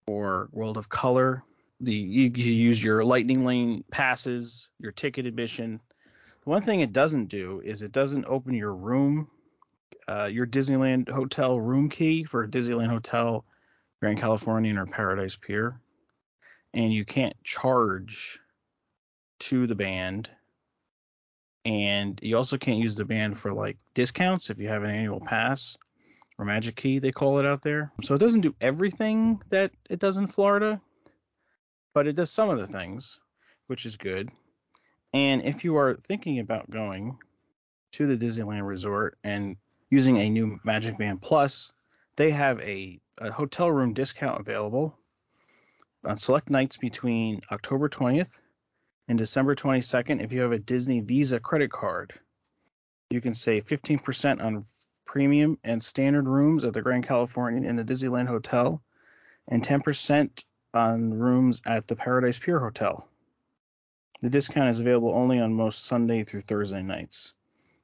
or 0.06 0.50
World 0.52 0.78
of 0.78 0.90
Color. 0.90 1.44
The 1.80 1.94
you, 1.94 2.32
you 2.36 2.52
use 2.52 2.84
your 2.84 3.04
lightning 3.04 3.46
lane 3.46 3.84
passes, 3.90 4.70
your 4.78 4.92
ticket 4.92 5.26
admission. 5.26 5.80
The 6.44 6.50
one 6.50 6.62
thing 6.62 6.82
it 6.82 6.94
doesn't 6.94 7.28
do 7.28 7.62
is 7.64 7.82
it 7.82 7.94
doesn't 7.94 8.26
open 8.26 8.54
your 8.54 8.76
room, 8.76 9.30
uh, 10.08 10.26
your 10.26 10.46
Disneyland 10.46 11.10
hotel 11.10 11.60
room 11.60 11.90
key 11.90 12.26
for 12.26 12.48
Disneyland 12.48 12.90
Hotel, 12.90 13.46
Grand 14.02 14.20
Californian 14.20 14.78
or 14.78 14.86
Paradise 14.86 15.38
Pier, 15.38 15.80
and 16.74 16.94
you 16.94 17.06
can't 17.06 17.42
charge 17.44 18.40
to 19.40 19.66
the 19.66 19.76
band 19.76 20.30
and 21.66 22.20
you 22.24 22.38
also 22.38 22.58
can't 22.58 22.80
use 22.80 22.96
the 22.96 23.06
band 23.06 23.38
for 23.38 23.54
like 23.54 23.78
discounts 23.94 24.50
if 24.50 24.58
you 24.60 24.68
have 24.68 24.84
an 24.84 24.92
annual 24.92 25.20
pass 25.20 25.78
or 26.38 26.46
magic 26.46 26.76
key 26.76 27.00
they 27.00 27.12
call 27.12 27.40
it 27.40 27.46
out 27.46 27.62
there. 27.62 27.92
So 28.02 28.16
it 28.16 28.20
doesn't 28.20 28.42
do 28.42 28.56
everything 28.62 29.42
that 29.50 29.72
it 29.90 30.00
does 30.00 30.18
in 30.18 30.28
florida 30.28 30.82
but 31.94 32.08
it 32.08 32.16
does 32.16 32.32
some 32.32 32.50
of 32.50 32.60
the 32.60 32.68
things 32.68 33.20
which 33.68 33.86
is 33.86 33.98
good. 33.98 34.30
And 35.14 35.44
if 35.44 35.64
you 35.64 35.76
are 35.78 35.96
thinking 35.96 36.40
about 36.40 36.70
going 36.70 37.18
to 37.94 38.06
the 38.08 38.26
disneyland 38.26 38.68
resort 38.68 39.18
and 39.24 39.58
using 39.90 40.18
a 40.18 40.30
new 40.30 40.60
magic 40.64 40.98
band 40.98 41.22
plus 41.22 41.72
they 42.16 42.32
have 42.32 42.62
a, 42.62 43.00
a 43.20 43.32
hotel 43.32 43.72
room 43.72 43.94
discount 43.94 44.40
available 44.40 44.98
on 46.06 46.18
select 46.18 46.50
nights 46.50 46.78
between 46.78 47.42
october 47.52 47.90
20th 47.90 48.38
and 49.10 49.18
December 49.18 49.56
22nd 49.56 50.24
if 50.24 50.32
you 50.32 50.42
have 50.42 50.52
a 50.52 50.60
Disney 50.60 51.00
Visa 51.00 51.40
credit 51.40 51.72
card. 51.72 52.14
You 53.10 53.20
can 53.20 53.34
save 53.34 53.66
15% 53.66 54.42
on 54.42 54.66
premium 55.04 55.58
and 55.64 55.84
standard 55.84 56.28
rooms 56.28 56.64
at 56.64 56.74
the 56.74 56.84
Grand 56.84 57.08
Californian 57.08 57.66
and 57.66 57.78
the 57.78 57.84
Disneyland 57.84 58.28
Hotel, 58.28 58.84
and 59.48 59.66
10% 59.66 60.44
on 60.76 61.12
rooms 61.12 61.60
at 61.66 61.88
the 61.88 61.96
Paradise 61.96 62.38
Pier 62.38 62.60
Hotel. 62.60 63.10
The 64.22 64.30
discount 64.30 64.70
is 64.70 64.78
available 64.78 65.12
only 65.16 65.40
on 65.40 65.56
most 65.56 65.86
Sunday 65.86 66.24
through 66.24 66.42
Thursday 66.42 66.84
nights, 66.84 67.34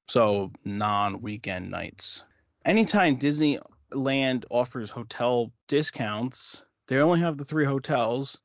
so 0.07 0.51
non 0.63 1.21
weekend 1.23 1.71
nights. 1.71 2.23
Anytime 2.63 3.17
Disneyland 3.17 4.45
offers 4.51 4.91
hotel 4.91 5.51
discounts, 5.67 6.63
they 6.85 6.99
only 6.99 7.21
have 7.21 7.37
the 7.37 7.45
three 7.45 7.65
hotels 7.65 8.37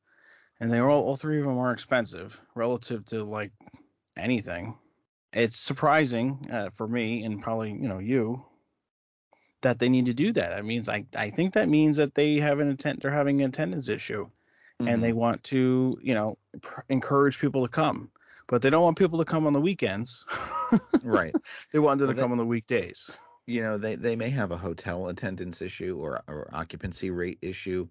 and 0.61 0.71
they 0.71 0.77
are 0.79 0.89
all, 0.89 1.03
all 1.03 1.17
three 1.17 1.39
of 1.39 1.45
them 1.45 1.57
are 1.57 1.73
expensive 1.73 2.39
relative 2.55 3.03
to 3.07 3.23
like 3.25 3.51
anything. 4.15 4.77
It's 5.33 5.57
surprising 5.57 6.47
uh, 6.51 6.69
for 6.75 6.87
me 6.87 7.25
and 7.25 7.41
probably 7.41 7.71
you 7.71 7.89
know 7.89 7.99
you 7.99 8.45
that 9.61 9.79
they 9.79 9.89
need 9.89 10.05
to 10.05 10.13
do 10.13 10.31
that. 10.33 10.49
That 10.55 10.65
means 10.65 10.87
I 10.87 11.05
I 11.15 11.29
think 11.31 11.53
that 11.53 11.67
means 11.67 11.97
that 11.97 12.15
they 12.15 12.35
have 12.35 12.59
an 12.59 12.69
intent 12.69 13.01
they're 13.01 13.11
having 13.11 13.41
an 13.41 13.49
attendance 13.49 13.89
issue, 13.89 14.29
and 14.79 15.03
they 15.03 15.13
want 15.13 15.43
to, 15.45 15.97
you 16.01 16.13
know, 16.15 16.37
pr- 16.61 16.81
encourage 16.89 17.39
people 17.39 17.61
to 17.63 17.71
come, 17.71 18.11
but 18.47 18.61
they 18.61 18.69
don't 18.69 18.83
want 18.83 18.97
people 18.97 19.19
to 19.19 19.25
come 19.25 19.45
on 19.47 19.53
the 19.53 19.61
weekends. 19.61 20.25
Right. 21.03 21.35
they 21.71 21.79
want 21.79 21.99
them 21.99 22.07
Well, 22.07 22.15
to 22.15 22.21
come 22.21 22.31
on 22.31 22.37
the 22.37 22.45
weekdays. 22.45 23.17
you 23.47 23.61
know 23.61 23.77
they, 23.77 23.95
they 23.95 24.15
may 24.15 24.29
have 24.29 24.51
a 24.51 24.57
hotel 24.57 25.07
attendance 25.07 25.61
issue 25.61 25.97
or, 25.99 26.21
or 26.27 26.49
occupancy 26.53 27.09
rate 27.09 27.39
issue 27.41 27.87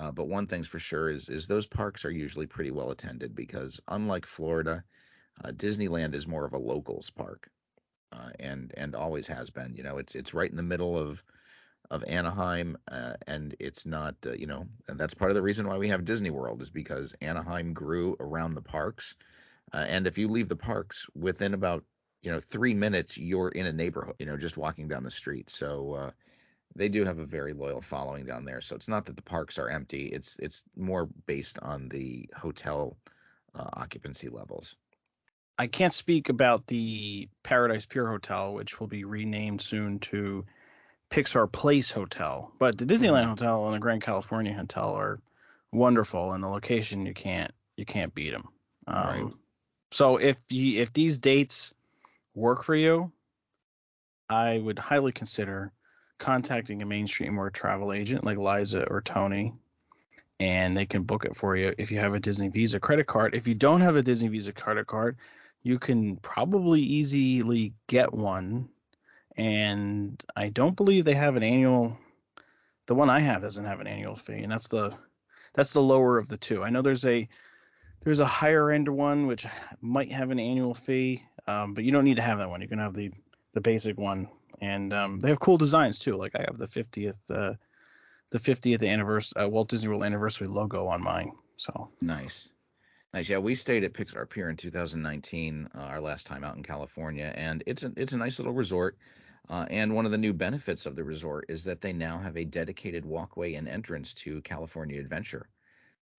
uh, 0.00 0.10
but 0.10 0.28
one 0.28 0.46
thing's 0.46 0.68
for 0.68 0.78
sure 0.78 1.10
is 1.10 1.28
is 1.28 1.46
those 1.46 1.66
parks 1.66 2.04
are 2.04 2.10
usually 2.10 2.46
pretty 2.46 2.70
well 2.70 2.90
attended 2.90 3.34
because 3.34 3.80
unlike 3.88 4.26
florida 4.26 4.82
uh, 5.44 5.50
disneyland 5.52 6.14
is 6.14 6.26
more 6.26 6.44
of 6.44 6.52
a 6.54 6.58
locals 6.58 7.10
park 7.10 7.48
uh, 8.12 8.30
and 8.40 8.72
and 8.76 8.94
always 8.94 9.26
has 9.26 9.50
been 9.50 9.74
you 9.74 9.82
know 9.82 9.98
it's 9.98 10.14
it's 10.14 10.34
right 10.34 10.50
in 10.50 10.56
the 10.56 10.62
middle 10.62 10.98
of 10.98 11.22
of 11.90 12.04
anaheim 12.04 12.76
uh, 12.90 13.14
and 13.26 13.54
it's 13.60 13.86
not 13.86 14.14
uh, 14.26 14.32
you 14.32 14.46
know 14.46 14.66
and 14.88 14.98
that's 14.98 15.14
part 15.14 15.30
of 15.30 15.34
the 15.34 15.42
reason 15.42 15.68
why 15.68 15.78
we 15.78 15.88
have 15.88 16.04
disney 16.04 16.30
world 16.30 16.62
is 16.62 16.70
because 16.70 17.14
anaheim 17.20 17.72
grew 17.72 18.16
around 18.20 18.54
the 18.54 18.62
parks 18.62 19.14
uh, 19.72 19.84
and 19.88 20.06
if 20.06 20.18
you 20.18 20.28
leave 20.28 20.48
the 20.48 20.56
parks 20.56 21.06
within 21.14 21.54
about 21.54 21.84
you 22.22 22.30
know 22.30 22.40
three 22.40 22.74
minutes 22.74 23.16
you're 23.16 23.50
in 23.50 23.66
a 23.66 23.72
neighborhood 23.72 24.14
you 24.18 24.26
know 24.26 24.36
just 24.36 24.56
walking 24.56 24.88
down 24.88 25.02
the 25.02 25.10
street. 25.10 25.50
So 25.50 25.94
uh, 25.94 26.10
they 26.76 26.88
do 26.88 27.04
have 27.04 27.18
a 27.18 27.26
very 27.26 27.52
loyal 27.52 27.80
following 27.80 28.24
down 28.24 28.44
there 28.44 28.60
so 28.60 28.74
it's 28.76 28.88
not 28.88 29.06
that 29.06 29.16
the 29.16 29.22
parks 29.22 29.58
are 29.58 29.68
empty 29.68 30.06
it's 30.06 30.38
it's 30.38 30.62
more 30.76 31.08
based 31.26 31.58
on 31.60 31.88
the 31.88 32.28
hotel 32.36 32.96
uh, 33.54 33.68
occupancy 33.74 34.28
levels 34.28 34.76
I 35.58 35.66
can't 35.66 35.92
speak 35.92 36.30
about 36.30 36.66
the 36.68 37.28
Paradise 37.42 37.84
Pier 37.84 38.08
Hotel, 38.08 38.54
which 38.54 38.80
will 38.80 38.86
be 38.86 39.04
renamed 39.04 39.60
soon 39.60 39.98
to 39.98 40.46
Pixar 41.10 41.52
Place 41.52 41.90
Hotel. 41.90 42.50
But 42.58 42.78
the 42.78 42.86
Disneyland 42.86 43.26
Mhm. 43.26 43.28
Hotel 43.28 43.66
and 43.66 43.74
the 43.74 43.78
Grand 43.78 44.00
Californian 44.00 44.56
Hotel 44.56 44.94
are 44.94 45.20
wonderful, 45.70 46.32
and 46.32 46.42
the 46.42 46.48
location 46.48 47.04
you 47.04 47.12
can't 47.12 47.52
you 47.76 47.84
can't 47.84 48.14
beat 48.14 48.30
them. 48.30 48.48
Um, 48.86 49.04
Right. 49.04 49.34
So 49.90 50.16
if 50.16 50.50
you 50.50 50.80
if 50.80 50.94
these 50.94 51.18
dates 51.18 51.74
work 52.34 52.62
for 52.62 52.74
you, 52.74 53.12
I 54.30 54.56
would 54.58 54.78
highly 54.78 55.12
consider 55.12 55.72
contacting 56.20 56.82
a 56.82 56.86
mainstream 56.86 57.38
or 57.38 57.50
travel 57.50 57.92
agent 57.92 58.24
like 58.24 58.38
Liza 58.38 58.86
or 58.88 59.00
Tony, 59.00 59.52
and 60.38 60.76
they 60.76 60.86
can 60.86 61.02
book 61.02 61.24
it 61.24 61.36
for 61.36 61.56
you 61.56 61.74
if 61.76 61.90
you 61.90 61.98
have 61.98 62.14
a 62.14 62.20
Disney 62.20 62.48
Visa 62.48 62.78
credit 62.78 63.08
card. 63.08 63.34
If 63.34 63.48
you 63.48 63.54
don't 63.54 63.80
have 63.80 63.96
a 63.96 64.02
Disney 64.02 64.28
Visa 64.28 64.52
credit 64.52 64.86
card, 64.86 65.16
you 65.62 65.78
can 65.78 66.16
probably 66.16 66.80
easily 66.80 67.74
get 67.88 68.12
one. 68.12 68.68
And 69.36 70.22
I 70.36 70.48
don't 70.48 70.76
believe 70.76 71.04
they 71.04 71.14
have 71.14 71.36
an 71.36 71.42
annual. 71.42 71.98
The 72.86 72.94
one 72.94 73.10
I 73.10 73.20
have 73.20 73.42
doesn't 73.42 73.64
have 73.64 73.80
an 73.80 73.86
annual 73.86 74.16
fee, 74.16 74.42
and 74.42 74.52
that's 74.52 74.68
the 74.68 74.94
that's 75.54 75.72
the 75.72 75.82
lower 75.82 76.18
of 76.18 76.28
the 76.28 76.36
two. 76.36 76.62
I 76.62 76.70
know 76.70 76.82
there's 76.82 77.04
a 77.04 77.28
there's 78.02 78.20
a 78.20 78.26
higher 78.26 78.70
end 78.70 78.88
one 78.88 79.26
which 79.26 79.46
might 79.80 80.12
have 80.12 80.30
an 80.30 80.40
annual 80.40 80.74
fee, 80.74 81.22
um, 81.46 81.74
but 81.74 81.84
you 81.84 81.92
don't 81.92 82.04
need 82.04 82.16
to 82.16 82.22
have 82.22 82.38
that 82.38 82.50
one. 82.50 82.60
You 82.60 82.68
can 82.68 82.78
have 82.78 82.94
the 82.94 83.10
the 83.52 83.60
basic 83.60 83.98
one, 83.98 84.28
and 84.60 84.92
um, 84.92 85.20
they 85.20 85.28
have 85.28 85.40
cool 85.40 85.58
designs 85.58 85.98
too. 85.98 86.16
Like 86.16 86.34
I 86.34 86.44
have 86.46 86.58
the 86.58 86.66
50th 86.66 87.18
uh, 87.30 87.54
the 88.30 88.38
50th 88.38 88.86
anniversary 88.86 89.42
uh, 89.42 89.48
Walt 89.48 89.68
Disney 89.68 89.88
World 89.88 90.04
anniversary 90.04 90.46
logo 90.46 90.86
on 90.86 91.02
mine. 91.02 91.32
So 91.56 91.90
nice 92.00 92.50
nice 93.12 93.28
yeah 93.28 93.38
we 93.38 93.54
stayed 93.54 93.84
at 93.84 93.92
pixar 93.92 94.28
pier 94.28 94.50
in 94.50 94.56
2019 94.56 95.68
uh, 95.74 95.78
our 95.78 96.00
last 96.00 96.26
time 96.26 96.44
out 96.44 96.56
in 96.56 96.62
california 96.62 97.32
and 97.36 97.62
it's 97.66 97.82
a 97.82 97.92
it's 97.96 98.12
a 98.12 98.16
nice 98.16 98.38
little 98.38 98.52
resort 98.52 98.96
uh, 99.48 99.66
and 99.70 99.92
one 99.92 100.06
of 100.06 100.12
the 100.12 100.18
new 100.18 100.32
benefits 100.32 100.86
of 100.86 100.94
the 100.94 101.02
resort 101.02 101.44
is 101.48 101.64
that 101.64 101.80
they 101.80 101.92
now 101.92 102.18
have 102.18 102.36
a 102.36 102.44
dedicated 102.44 103.04
walkway 103.04 103.54
and 103.54 103.68
entrance 103.68 104.14
to 104.14 104.40
california 104.42 105.00
adventure 105.00 105.48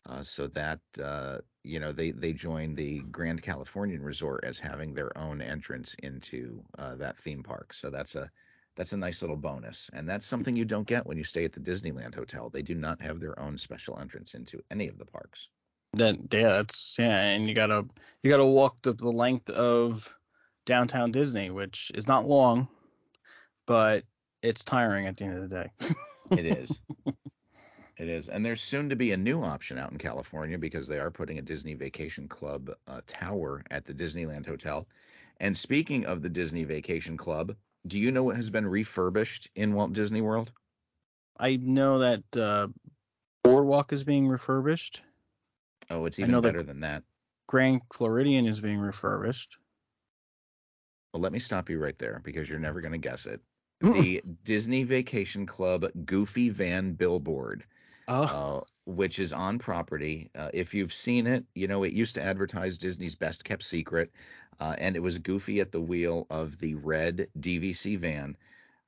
uh, 0.08 0.24
so 0.24 0.48
that 0.48 0.80
uh, 1.02 1.40
you 1.64 1.80
know 1.80 1.92
they 1.92 2.12
they 2.12 2.34
join 2.34 2.76
the 2.76 3.00
Grand 3.12 3.42
Californian 3.42 4.02
Resort 4.02 4.44
as 4.44 4.58
having 4.58 4.94
their 4.94 5.16
own 5.18 5.42
entrance 5.42 5.96
into 6.04 6.64
uh, 6.78 6.96
that 6.96 7.18
theme 7.18 7.44
park. 7.44 7.74
So 7.74 7.90
that's 7.90 8.16
a 8.16 8.30
that's 8.76 8.94
a 8.94 8.98
nice 8.98 9.22
little 9.22 9.38
bonus, 9.38 9.90
and 9.94 10.08
that's 10.10 10.26
something 10.26 10.56
you 10.56 10.66
don't 10.66 10.88
get 10.88 11.06
when 11.06 11.18
you 11.18 11.24
stay 11.24 11.46
at 11.46 11.54
the 11.54 11.60
Disneyland 11.60 12.16
Hotel. 12.16 12.50
They 12.50 12.62
do 12.62 12.76
not 12.76 13.02
have 13.02 13.20
their 13.20 13.38
own 13.40 13.58
special 13.58 14.00
entrance 14.00 14.34
into 14.34 14.62
any 14.72 14.88
of 14.88 14.98
the 14.98 15.06
parks. 15.06 15.50
then 15.94 16.28
yeah, 16.32 16.50
that's 16.50 16.96
yeah, 16.98 17.20
and 17.20 17.48
you 17.48 17.54
gotta 17.54 17.86
you 18.24 18.32
gotta 18.32 18.46
walk 18.46 18.82
the, 18.82 18.94
the 18.94 19.12
length 19.12 19.50
of 19.50 20.18
downtown 20.66 21.12
Disney, 21.12 21.50
which 21.50 21.92
is 21.96 22.08
not 22.08 22.28
long, 22.28 22.68
but 23.68 24.04
it's 24.42 24.64
tiring 24.64 25.08
at 25.08 25.18
the 25.18 25.26
end 25.26 25.36
of 25.36 25.50
the 25.50 25.64
day. 25.64 25.72
It 26.32 26.46
is. 26.46 26.80
It 28.02 28.10
is, 28.10 28.30
and 28.30 28.44
there's 28.44 28.64
soon 28.64 28.90
to 28.90 28.96
be 28.96 29.12
a 29.12 29.18
new 29.18 29.44
option 29.44 29.78
out 29.78 29.92
in 29.92 30.00
California 30.00 30.58
because 30.58 30.88
they 30.88 30.98
are 30.98 31.12
putting 31.12 31.38
a 31.38 31.44
Disney 31.44 31.76
Vacation 31.76 32.28
Club 32.28 32.72
uh, 32.88 33.02
tower 33.06 33.64
at 33.70 33.86
the 33.86 33.94
Disneyland 33.94 34.48
Hotel. 34.48 34.88
And 35.40 35.56
speaking 35.56 36.08
of 36.08 36.24
the 36.24 36.30
Disney 36.30 36.64
Vacation 36.64 37.16
Club, 37.16 37.56
do 37.86 38.00
you 38.00 38.12
know 38.12 38.24
what 38.24 38.38
has 38.38 38.50
been 38.50 38.66
refurbished 38.66 39.52
in 39.54 39.76
Walt 39.76 39.94
Disney 39.94 40.22
World? 40.22 40.52
I 41.40 41.58
know 41.58 42.00
that 42.00 42.24
uh, 42.36 42.70
Boardwalk 43.44 43.94
is 43.94 44.04
being 44.04 44.28
refurbished. 44.28 45.04
Oh, 45.92 46.08
it's 46.08 46.18
even 46.18 46.42
better 46.42 46.64
than 46.64 46.80
that. 46.80 47.04
Grand 47.46 47.82
Floridian 47.94 48.48
is 48.48 48.60
being 48.60 48.80
refurbished. 48.80 49.58
Well, 51.14 51.22
let 51.22 51.34
me 51.34 51.40
stop 51.40 51.70
you 51.70 51.78
right 51.78 52.00
there 52.00 52.20
because 52.24 52.50
you're 52.50 52.58
never 52.58 52.82
going 52.82 52.94
to 52.94 52.98
guess 52.98 53.28
it. 53.28 53.42
The 53.82 54.24
Disney 54.44 54.84
Vacation 54.84 55.46
Club 55.46 55.86
Goofy 56.06 56.50
Van 56.50 56.94
billboard, 56.94 57.64
Oh, 58.08 58.24
uh, 58.24 58.62
which 58.86 59.20
is 59.20 59.32
on 59.34 59.60
property. 59.60 60.30
Uh, 60.36 60.50
if 60.54 60.74
you've 60.74 60.94
seen 60.94 61.28
it, 61.28 61.46
you 61.56 61.68
know 61.68 61.84
it 61.84 61.94
used 61.94 62.16
to 62.16 62.24
advertise 62.24 62.78
Disney's 62.78 63.16
best 63.16 63.44
kept 63.44 63.64
secret, 63.64 64.12
uh, 64.60 64.76
and 64.78 64.96
it 64.96 65.00
was 65.00 65.18
Goofy 65.20 65.60
at 65.60 65.72
the 65.72 65.82
wheel 65.82 66.28
of 66.30 66.58
the 66.60 66.76
red 66.76 67.28
DVC 67.40 67.98
van. 67.98 68.36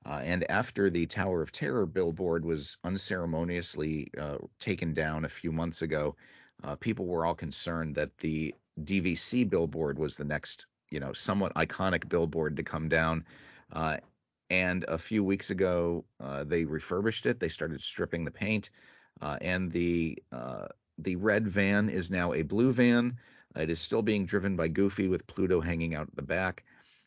Uh, 0.05 0.21
and 0.23 0.49
after 0.51 0.89
the 0.89 1.05
Tower 1.05 1.41
of 1.41 1.51
Terror 1.51 1.85
billboard 1.85 2.43
was 2.43 2.77
unceremoniously 2.83 4.11
uh, 4.19 4.37
taken 4.59 4.93
down 4.93 5.23
a 5.23 5.29
few 5.29 5.51
months 5.51 5.81
ago, 5.81 6.15
uh, 6.63 6.75
people 6.75 7.05
were 7.05 7.25
all 7.25 7.35
concerned 7.35 7.95
that 7.95 8.17
the 8.17 8.53
DVC 8.83 9.49
billboard 9.49 9.97
was 9.97 10.17
the 10.17 10.25
next, 10.25 10.65
you 10.89 10.99
know, 10.99 11.13
somewhat 11.13 11.53
iconic 11.53 12.09
billboard 12.09 12.57
to 12.57 12.63
come 12.63 12.89
down. 12.89 13.23
And 14.49 14.83
a 14.87 14.97
few 14.97 15.23
weeks 15.23 15.49
ago, 15.49 16.03
they 16.43 16.65
refurbished 16.65 17.25
it. 17.25 17.39
They 17.39 17.49
started 17.49 17.81
stripping 17.81 18.25
the 18.25 18.31
paint, 18.31 18.69
uh, 19.23 19.37
and 19.41 19.71
the 19.71 20.21
uh, 20.31 20.67
the 20.99 21.15
red 21.15 21.47
van 21.47 21.89
is 21.89 22.11
now 22.11 22.33
a 22.33 22.41
blue 22.43 22.73
van. 22.73 23.17
It 23.55 23.69
is 23.69 23.79
still 23.79 24.01
being 24.01 24.25
driven 24.25 24.55
by 24.55 24.67
Goofy 24.67 25.07
with 25.07 25.27
Pluto 25.27 25.61
hanging 25.61 25.95
out 25.95 26.07
at 26.09 26.15
the 26.15 26.21
back. 26.21 26.63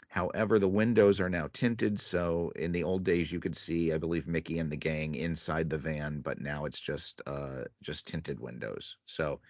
However, 0.09 0.59
the 0.59 0.69
windows 0.69 1.21
are 1.21 1.29
now 1.29 1.49
tinted, 1.53 2.01
so 2.01 2.53
in 2.57 2.73
the 2.73 2.85
old 2.85 3.05
days 3.05 3.31
you 3.31 3.41
could 3.41 3.57
see, 3.57 3.93
I 3.93 3.99
believe, 3.99 4.27
Mickey 4.27 4.61
and 4.61 4.73
the 4.73 4.77
gang 4.77 5.15
inside 5.15 5.69
the 5.69 5.79
van, 5.79 6.21
but 6.21 6.41
now 6.41 6.65
it's 6.65 6.81
just 6.81 7.21
uh, 7.27 7.65
just 7.83 8.07
tinted 8.07 8.41
windows. 8.41 8.97
So 9.07 9.41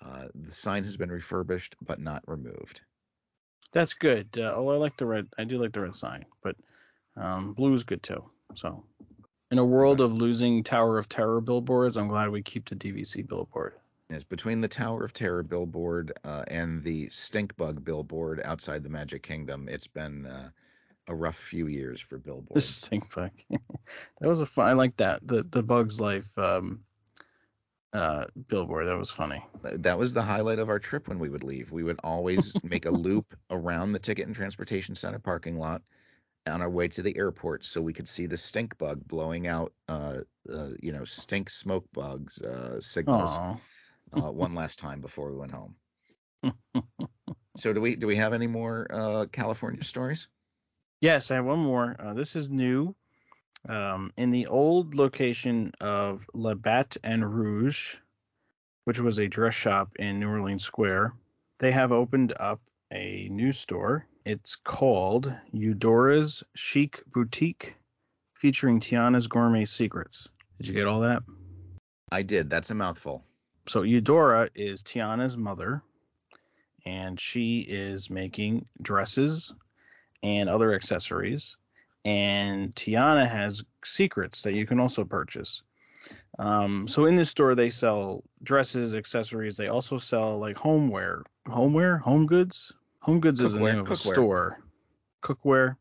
uh, 0.00 0.28
the 0.34 0.52
sign 0.52 0.84
has 0.84 0.96
been 0.96 1.10
refurbished 1.12 1.76
but 1.82 2.00
not 2.00 2.22
removed. 2.26 2.80
that's 3.72 3.94
good. 3.94 4.28
Uh, 4.38 4.54
oh, 4.56 4.68
I 4.68 4.76
like 4.76 4.96
the 4.96 5.06
red. 5.06 5.26
I 5.38 5.44
do 5.44 5.58
like 5.58 5.72
the 5.72 5.82
red 5.82 5.94
sign, 5.94 6.24
but 6.42 6.56
um, 7.16 7.52
blue 7.52 7.74
is 7.74 7.84
good 7.84 8.02
too. 8.02 8.24
So, 8.54 8.84
in 9.54 9.58
a 9.58 9.64
world 9.64 10.00
of 10.00 10.12
losing 10.12 10.64
Tower 10.64 10.98
of 10.98 11.08
Terror 11.08 11.40
billboards, 11.40 11.96
I'm 11.96 12.08
glad 12.08 12.30
we 12.30 12.42
keep 12.42 12.68
the 12.68 12.74
DVC 12.74 13.24
billboard. 13.24 13.74
Yes, 14.10 14.24
between 14.24 14.60
the 14.60 14.66
Tower 14.66 15.04
of 15.04 15.12
Terror 15.12 15.44
billboard 15.44 16.12
uh, 16.24 16.42
and 16.48 16.82
the 16.82 17.08
Stink 17.10 17.56
Bug 17.56 17.84
billboard 17.84 18.40
outside 18.44 18.82
the 18.82 18.88
Magic 18.88 19.22
Kingdom, 19.22 19.68
it's 19.68 19.86
been 19.86 20.26
uh, 20.26 20.50
a 21.06 21.14
rough 21.14 21.36
few 21.36 21.68
years 21.68 22.00
for 22.00 22.16
The 22.16 22.22
billboards. 22.22 22.64
stink 22.66 23.14
bug. 23.14 23.30
that 23.48 24.28
was 24.28 24.40
a 24.40 24.46
fun. 24.46 24.66
I 24.66 24.72
like 24.72 24.96
that. 24.96 25.24
The 25.24 25.44
the 25.44 25.62
Bugs 25.62 26.00
Life 26.00 26.36
um, 26.36 26.80
uh, 27.92 28.24
billboard. 28.48 28.88
That 28.88 28.98
was 28.98 29.12
funny. 29.12 29.40
That 29.62 30.00
was 30.00 30.12
the 30.12 30.22
highlight 30.22 30.58
of 30.58 30.68
our 30.68 30.80
trip 30.80 31.06
when 31.06 31.20
we 31.20 31.28
would 31.28 31.44
leave. 31.44 31.70
We 31.70 31.84
would 31.84 32.00
always 32.02 32.52
make 32.64 32.86
a 32.86 32.90
loop 32.90 33.36
around 33.50 33.92
the 33.92 34.00
Ticket 34.00 34.26
and 34.26 34.34
Transportation 34.34 34.96
Center 34.96 35.20
parking 35.20 35.60
lot 35.60 35.80
on 36.46 36.60
our 36.60 36.70
way 36.70 36.88
to 36.88 37.02
the 37.02 37.16
airport 37.16 37.64
so 37.64 37.80
we 37.80 37.92
could 37.92 38.08
see 38.08 38.26
the 38.26 38.36
stink 38.36 38.76
bug 38.78 39.06
blowing 39.06 39.46
out, 39.46 39.72
uh, 39.88 40.18
uh, 40.52 40.70
you 40.80 40.92
know, 40.92 41.04
stink 41.04 41.50
smoke 41.50 41.86
bugs 41.92 42.40
uh, 42.42 42.80
signals 42.80 43.36
uh, 44.12 44.30
one 44.30 44.54
last 44.54 44.78
time 44.78 45.00
before 45.00 45.30
we 45.30 45.38
went 45.38 45.52
home. 45.52 45.74
so 47.56 47.72
do 47.72 47.80
we 47.80 47.96
do 47.96 48.06
we 48.06 48.16
have 48.16 48.34
any 48.34 48.46
more 48.46 48.86
uh, 48.90 49.26
California 49.32 49.82
stories? 49.82 50.28
Yes, 51.00 51.30
I 51.30 51.36
have 51.36 51.44
one 51.46 51.60
more. 51.60 51.96
Uh, 51.98 52.14
this 52.14 52.36
is 52.36 52.48
new. 52.48 52.94
Um, 53.66 54.10
in 54.18 54.30
the 54.30 54.46
old 54.46 54.94
location 54.94 55.72
of 55.80 56.26
Le 56.34 56.54
Bat 56.54 56.98
en 57.02 57.24
Rouge, 57.24 57.96
which 58.84 59.00
was 59.00 59.18
a 59.18 59.26
dress 59.26 59.54
shop 59.54 59.96
in 59.98 60.20
New 60.20 60.28
Orleans 60.28 60.62
Square, 60.62 61.14
they 61.58 61.72
have 61.72 61.92
opened 61.92 62.34
up 62.38 62.60
a 62.92 63.28
new 63.30 63.52
store. 63.52 64.06
It's 64.24 64.56
called 64.56 65.34
Eudora's 65.52 66.42
Chic 66.54 67.02
Boutique, 67.12 67.76
featuring 68.32 68.80
Tiana's 68.80 69.26
Gourmet 69.26 69.66
Secrets. 69.66 70.28
Did 70.58 70.68
you 70.68 70.74
get 70.74 70.86
all 70.86 71.00
that? 71.00 71.22
I 72.10 72.22
did. 72.22 72.48
That's 72.48 72.70
a 72.70 72.74
mouthful. 72.74 73.22
so 73.66 73.82
Eudora 73.82 74.48
is 74.54 74.82
Tiana's 74.82 75.36
mother, 75.36 75.82
and 76.86 77.20
she 77.20 77.60
is 77.60 78.08
making 78.08 78.66
dresses 78.80 79.52
and 80.22 80.48
other 80.48 80.74
accessories. 80.74 81.56
And 82.06 82.74
Tiana 82.74 83.28
has 83.28 83.62
secrets 83.84 84.42
that 84.42 84.54
you 84.54 84.66
can 84.66 84.80
also 84.80 85.04
purchase. 85.04 85.62
Um, 86.38 86.88
so 86.88 87.04
in 87.04 87.16
this 87.16 87.28
store, 87.28 87.54
they 87.54 87.70
sell 87.70 88.24
dresses, 88.42 88.94
accessories. 88.94 89.56
They 89.56 89.68
also 89.68 89.98
sell 89.98 90.38
like 90.38 90.56
homeware, 90.56 91.24
homeware, 91.46 91.98
home 91.98 92.24
goods. 92.24 92.72
Home 93.04 93.20
goods 93.20 93.40
is 93.40 93.52
the 93.52 93.60
name 93.60 93.78
of 93.80 93.86
a 93.86 93.90
cookware. 93.90 94.12
store. 94.12 94.58
Cookware. 95.22 95.76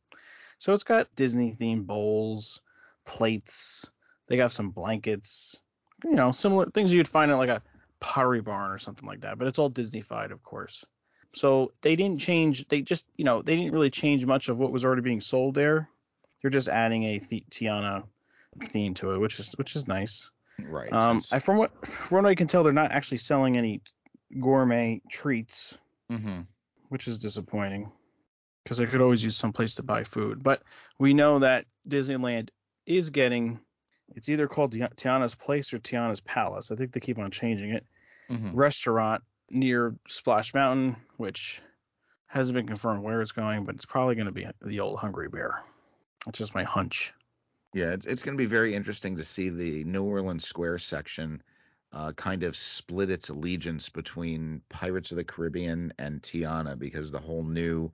So 0.60 0.74
it's 0.74 0.84
got 0.84 1.13
Disney 1.15 1.56
themed 1.60 1.86
bowls, 1.86 2.62
plates. 3.06 3.89
They 4.27 4.36
got 4.38 4.51
some 4.51 4.72
blankets. 4.72 5.60
You 6.03 6.15
know, 6.15 6.34
similar 6.34 6.65
things 6.65 6.94
you'd 6.94 7.08
find 7.08 7.32
at 7.32 7.38
like 7.38 7.50
a 7.50 7.62
Pottery 8.01 8.42
Barn 8.42 8.72
or 8.72 8.77
something 8.77 9.08
like 9.08 9.22
that. 9.22 9.38
But 9.38 9.48
it's 9.48 9.58
all 9.58 9.72
Disneyfied, 9.72 10.32
of 10.32 10.44
course. 10.44 10.86
So 11.34 11.72
they 11.82 11.96
didn't 11.96 12.20
change. 12.20 12.68
They 12.68 12.82
just, 12.82 13.06
you 13.15 13.24
know, 13.24 13.42
they 13.42 13.56
didn't 13.56 13.72
really 13.72 13.89
change 13.89 14.25
much 14.25 14.50
of 14.50 14.60
what 14.60 14.74
was 14.74 14.84
already 14.84 15.01
being 15.01 15.22
sold 15.22 15.56
there. 15.56 15.88
They're 16.42 16.51
just 16.51 16.68
adding 16.68 17.03
a 17.06 17.20
Tiana 17.20 18.03
theme 18.68 18.94
to 18.96 19.13
it, 19.13 19.20
which 19.20 19.39
is 19.39 19.50
which 19.56 19.77
is 19.77 19.88
nice. 19.88 20.30
Right. 20.60 20.92
Um, 20.92 21.22
I, 21.32 21.39
from 21.39 21.58
what 21.58 21.88
from 21.88 22.24
what 22.24 22.30
I 22.30 22.36
can 22.36 22.48
tell, 22.48 22.63
they're 22.63 22.74
not 22.74 22.92
actually 22.92 23.18
selling 23.20 23.58
any 23.58 23.82
gourmet 24.39 25.01
treats, 25.10 25.80
Mhm. 26.12 26.46
Which 26.94 27.08
is 27.08 27.18
disappointing 27.18 27.92
because 28.64 28.80
I 28.80 28.86
could 28.86 29.02
always 29.02 29.24
use 29.24 29.36
some 29.36 29.52
place 29.52 29.74
to 29.76 29.84
buy 29.84 30.04
food. 30.04 30.44
But 30.44 30.62
we 31.00 31.16
know 31.16 31.40
that 31.40 31.66
Disneyland 31.90 32.50
is 32.86 33.10
getting. 33.10 33.60
It's 34.16 34.30
either 34.30 34.48
called 34.48 34.74
Tiana's 34.74 35.34
Place 35.34 35.74
or 35.74 35.80
Tiana's 35.80 36.22
Palace. 36.22 36.72
I 36.72 36.76
think 36.76 36.92
they 36.92 37.00
keep 37.00 37.18
on 37.18 37.32
changing 37.32 37.72
it. 37.72 37.84
Mhm. 38.30 38.52
Restaurant 38.54 39.24
near 39.50 39.96
Splash 40.08 40.54
Mountain, 40.54 40.96
which 41.18 41.64
hasn't 42.28 42.56
been 42.56 42.68
confirmed 42.68 43.02
where 43.02 43.24
it's 43.24 43.32
going, 43.32 43.66
but 43.66 43.74
it's 43.74 43.88
probably 43.88 44.14
going 44.14 44.28
to 44.28 44.32
be 44.32 44.46
the 44.62 44.80
old 44.80 45.00
Hungry 45.00 45.30
Bear. 45.30 45.64
That's 46.28 46.38
just 46.38 46.54
my 46.54 46.64
hunch. 46.64 47.12
Yeah, 47.74 47.90
it's 47.90 48.06
it's 48.06 48.22
going 48.22 48.38
to 48.38 48.42
be 48.42 48.46
very 48.46 48.76
interesting 48.76 49.18
to 49.18 49.24
see 49.24 49.50
the 49.50 49.84
New 49.86 50.04
Orleans 50.04 50.48
Square 50.48 50.78
section 50.78 51.42
uh, 51.94 52.12
kind 52.14 52.44
of 52.44 52.58
split 52.58 53.10
its 53.10 53.30
allegiance 53.30 53.88
between 53.88 54.62
Pirates 54.70 55.12
of 55.12 55.18
the 55.18 55.24
Caribbean 55.24 55.94
and 56.00 56.22
Tiana 56.22 56.78
because 56.78 57.12
the 57.12 57.20
whole 57.20 57.44
new 57.44 57.92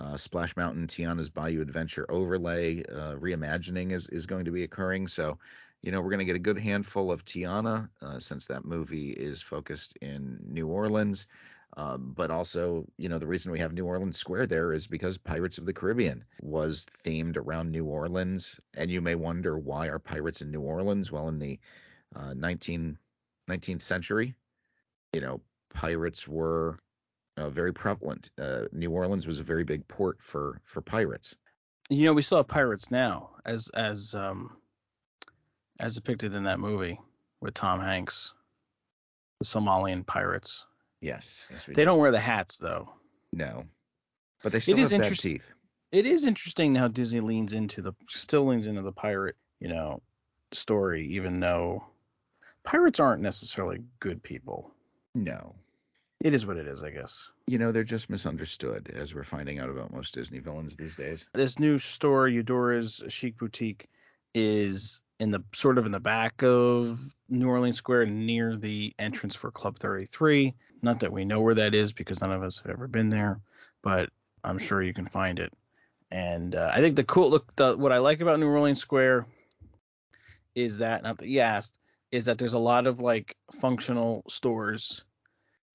uh, 0.00 0.16
Splash 0.16 0.56
Mountain 0.56 0.86
Tiana's 0.86 1.28
Bayou 1.28 1.60
Adventure 1.60 2.06
overlay 2.08 2.82
uh, 2.84 3.14
reimagining 3.14 3.92
is 3.92 4.08
is 4.08 4.26
going 4.26 4.46
to 4.46 4.50
be 4.50 4.64
occurring. 4.64 5.06
So, 5.06 5.38
you 5.82 5.92
know, 5.92 6.00
we're 6.00 6.10
going 6.10 6.20
to 6.20 6.24
get 6.24 6.36
a 6.36 6.40
good 6.40 6.58
handful 6.58 7.12
of 7.12 7.24
Tiana 7.24 7.88
uh, 8.02 8.18
since 8.18 8.46
that 8.46 8.64
movie 8.64 9.10
is 9.10 9.42
focused 9.42 9.96
in 9.98 10.38
New 10.48 10.66
Orleans. 10.66 11.26
Um, 11.76 12.12
but 12.16 12.30
also, 12.30 12.86
you 12.96 13.08
know, 13.08 13.18
the 13.18 13.26
reason 13.26 13.50
we 13.50 13.58
have 13.58 13.72
New 13.72 13.84
Orleans 13.84 14.16
Square 14.16 14.46
there 14.46 14.72
is 14.72 14.86
because 14.86 15.18
Pirates 15.18 15.58
of 15.58 15.66
the 15.66 15.72
Caribbean 15.72 16.24
was 16.40 16.86
themed 17.04 17.36
around 17.36 17.72
New 17.72 17.84
Orleans. 17.84 18.60
And 18.76 18.90
you 18.90 19.00
may 19.00 19.16
wonder 19.16 19.58
why 19.58 19.88
are 19.88 19.98
pirates 19.98 20.40
in 20.40 20.52
New 20.52 20.60
Orleans? 20.60 21.10
Well, 21.10 21.28
in 21.28 21.40
the 21.40 21.58
uh, 22.14 22.32
19, 22.34 22.96
19th 23.48 23.82
century, 23.82 24.34
you 25.12 25.20
know, 25.20 25.40
pirates 25.72 26.26
were 26.28 26.78
uh, 27.36 27.50
very 27.50 27.72
prevalent. 27.72 28.30
Uh, 28.40 28.62
New 28.72 28.90
Orleans 28.90 29.26
was 29.26 29.40
a 29.40 29.44
very 29.44 29.64
big 29.64 29.86
port 29.88 30.18
for 30.20 30.60
for 30.64 30.80
pirates. 30.80 31.36
You 31.90 32.04
know, 32.04 32.12
we 32.14 32.22
still 32.22 32.38
have 32.38 32.48
pirates 32.48 32.90
now, 32.90 33.30
as 33.44 33.68
as 33.74 34.14
um 34.14 34.56
as 35.80 35.94
depicted 35.96 36.34
in 36.36 36.44
that 36.44 36.60
movie 36.60 36.98
with 37.40 37.54
Tom 37.54 37.80
Hanks, 37.80 38.32
the 39.40 39.44
Somalian 39.46 40.06
pirates. 40.06 40.66
Yes, 41.00 41.46
yes, 41.50 41.66
we 41.66 41.74
They 41.74 41.82
do. 41.82 41.86
don't 41.86 41.98
wear 41.98 42.12
the 42.12 42.20
hats 42.20 42.56
though. 42.56 42.88
No, 43.32 43.64
but 44.42 44.52
they 44.52 44.60
still 44.60 44.78
is 44.78 44.90
have 44.92 45.00
bad 45.00 45.04
interest- 45.06 45.22
teeth. 45.22 45.52
It 45.92 46.06
is 46.06 46.24
interesting 46.24 46.74
how 46.74 46.88
Disney 46.88 47.20
leans 47.20 47.52
into 47.52 47.82
the 47.82 47.92
still 48.08 48.46
leans 48.46 48.66
into 48.66 48.82
the 48.82 48.92
pirate, 48.92 49.36
you 49.60 49.68
know, 49.68 50.00
story, 50.52 51.06
even 51.08 51.38
though 51.40 51.84
pirates 52.64 53.00
aren't 53.00 53.22
necessarily 53.22 53.78
good 54.00 54.22
people. 54.22 54.70
No, 55.14 55.54
It 56.20 56.34
is 56.34 56.44
what 56.46 56.56
it 56.56 56.66
is, 56.66 56.82
I 56.82 56.90
guess. 56.90 57.28
you 57.46 57.58
know 57.58 57.70
they're 57.70 57.84
just 57.84 58.10
misunderstood, 58.10 58.90
as 58.96 59.14
we're 59.14 59.22
finding 59.24 59.58
out 59.60 59.68
about 59.68 59.92
most 59.92 60.14
Disney 60.14 60.38
villains 60.40 60.76
these 60.76 60.96
days. 60.96 61.26
This 61.34 61.58
new 61.58 61.78
store, 61.78 62.26
Eudora's 62.28 63.02
Chic 63.08 63.36
Boutique, 63.38 63.88
is 64.34 65.00
in 65.20 65.30
the 65.30 65.44
sort 65.54 65.78
of 65.78 65.86
in 65.86 65.92
the 65.92 66.00
back 66.00 66.42
of 66.42 66.98
New 67.28 67.48
Orleans 67.48 67.76
Square 67.76 68.06
near 68.06 68.56
the 68.56 68.92
entrance 68.98 69.36
for 69.36 69.50
Club 69.52 69.76
33. 69.78 70.54
Not 70.82 71.00
that 71.00 71.12
we 71.12 71.24
know 71.24 71.40
where 71.40 71.54
that 71.54 71.74
is 71.74 71.92
because 71.92 72.20
none 72.20 72.32
of 72.32 72.42
us 72.42 72.58
have 72.58 72.70
ever 72.72 72.88
been 72.88 73.10
there, 73.10 73.40
but 73.82 74.10
I'm 74.42 74.58
sure 74.58 74.82
you 74.82 74.92
can 74.92 75.06
find 75.06 75.38
it. 75.38 75.52
And 76.10 76.54
uh, 76.56 76.70
I 76.74 76.80
think 76.80 76.96
the 76.96 77.04
cool 77.04 77.30
look, 77.30 77.54
the, 77.56 77.76
what 77.76 77.92
I 77.92 77.98
like 77.98 78.20
about 78.20 78.40
New 78.40 78.48
Orleans 78.48 78.80
Square 78.80 79.26
is 80.54 80.78
that 80.78 81.02
not 81.02 81.18
that 81.18 81.28
you 81.28 81.40
asked, 81.40 81.78
is 82.14 82.26
that 82.26 82.38
there's 82.38 82.54
a 82.54 82.58
lot 82.58 82.86
of 82.86 83.00
like 83.00 83.36
functional 83.60 84.22
stores 84.28 85.02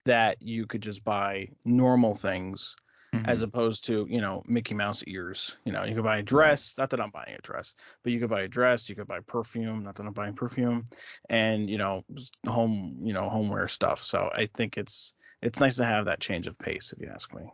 that 0.06 0.41
you 0.41 0.65
could 0.65 0.82
just 0.82 1.04
buy 1.04 1.49
normal 1.65 2.15
things 2.15 2.78
as 3.25 3.39
mm-hmm. 3.39 3.43
opposed 3.43 3.86
to 3.86 4.08
you 4.10 4.21
know 4.21 4.41
Mickey 4.47 4.73
Mouse 4.73 5.04
ears. 5.06 5.58
You 5.65 5.73
know, 5.73 5.84
you 5.84 5.95
could 5.95 6.06
buy 6.06 6.19
a 6.19 6.23
dress. 6.23 6.75
Not 6.78 6.91
that 6.91 7.02
I'm 7.02 7.10
buying 7.10 7.36
a 7.38 7.41
dress, 7.41 7.73
but 8.04 8.13
you 8.13 8.21
could 8.21 8.30
buy 8.30 8.43
a 8.43 8.47
dress. 8.47 8.88
You 8.88 8.95
could 8.95 9.08
buy 9.08 9.19
perfume. 9.19 9.84
Not 9.84 9.95
that 9.95 10.06
I'm 10.06 10.13
buying 10.13 10.34
perfume, 10.34 10.86
and 11.30 11.69
you 11.69 11.78
know, 11.78 12.06
home 12.47 12.99
you 13.02 13.12
know 13.12 13.28
homeware 13.28 13.67
stuff. 13.67 14.02
So 14.02 14.30
I 14.34 14.45
think 14.45 14.78
it's 14.78 15.13
it's 15.41 15.60
nice 15.60 15.75
to 15.75 15.86
have 15.86 16.06
that 16.06 16.21
change 16.21 16.47
of 16.47 16.58
pace, 16.58 16.93
if 16.95 17.02
you 17.02 17.12
ask 17.13 17.34
me. 17.34 17.52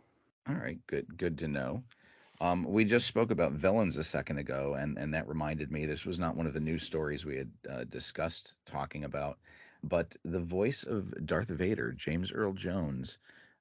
All 0.48 0.54
right, 0.54 0.78
good 0.86 1.06
good 1.16 1.38
to 1.38 1.48
know. 1.48 1.82
Um, 2.40 2.64
we 2.64 2.84
just 2.84 3.06
spoke 3.06 3.30
about 3.30 3.52
villains 3.52 3.96
a 3.96 4.04
second 4.04 4.38
ago, 4.38 4.76
and 4.78 4.98
and 4.98 5.14
that 5.14 5.28
reminded 5.28 5.70
me 5.70 5.86
this 5.86 6.04
was 6.04 6.18
not 6.18 6.36
one 6.36 6.46
of 6.46 6.54
the 6.54 6.60
news 6.60 6.82
stories 6.82 7.24
we 7.24 7.36
had 7.36 7.50
uh, 7.70 7.84
discussed 7.84 8.54
talking 8.66 9.04
about, 9.04 9.38
but 9.82 10.14
the 10.24 10.40
voice 10.40 10.82
of 10.82 11.26
Darth 11.26 11.48
Vader, 11.48 11.92
James 11.92 12.32
Earl 12.32 12.52
Jones, 12.52 13.18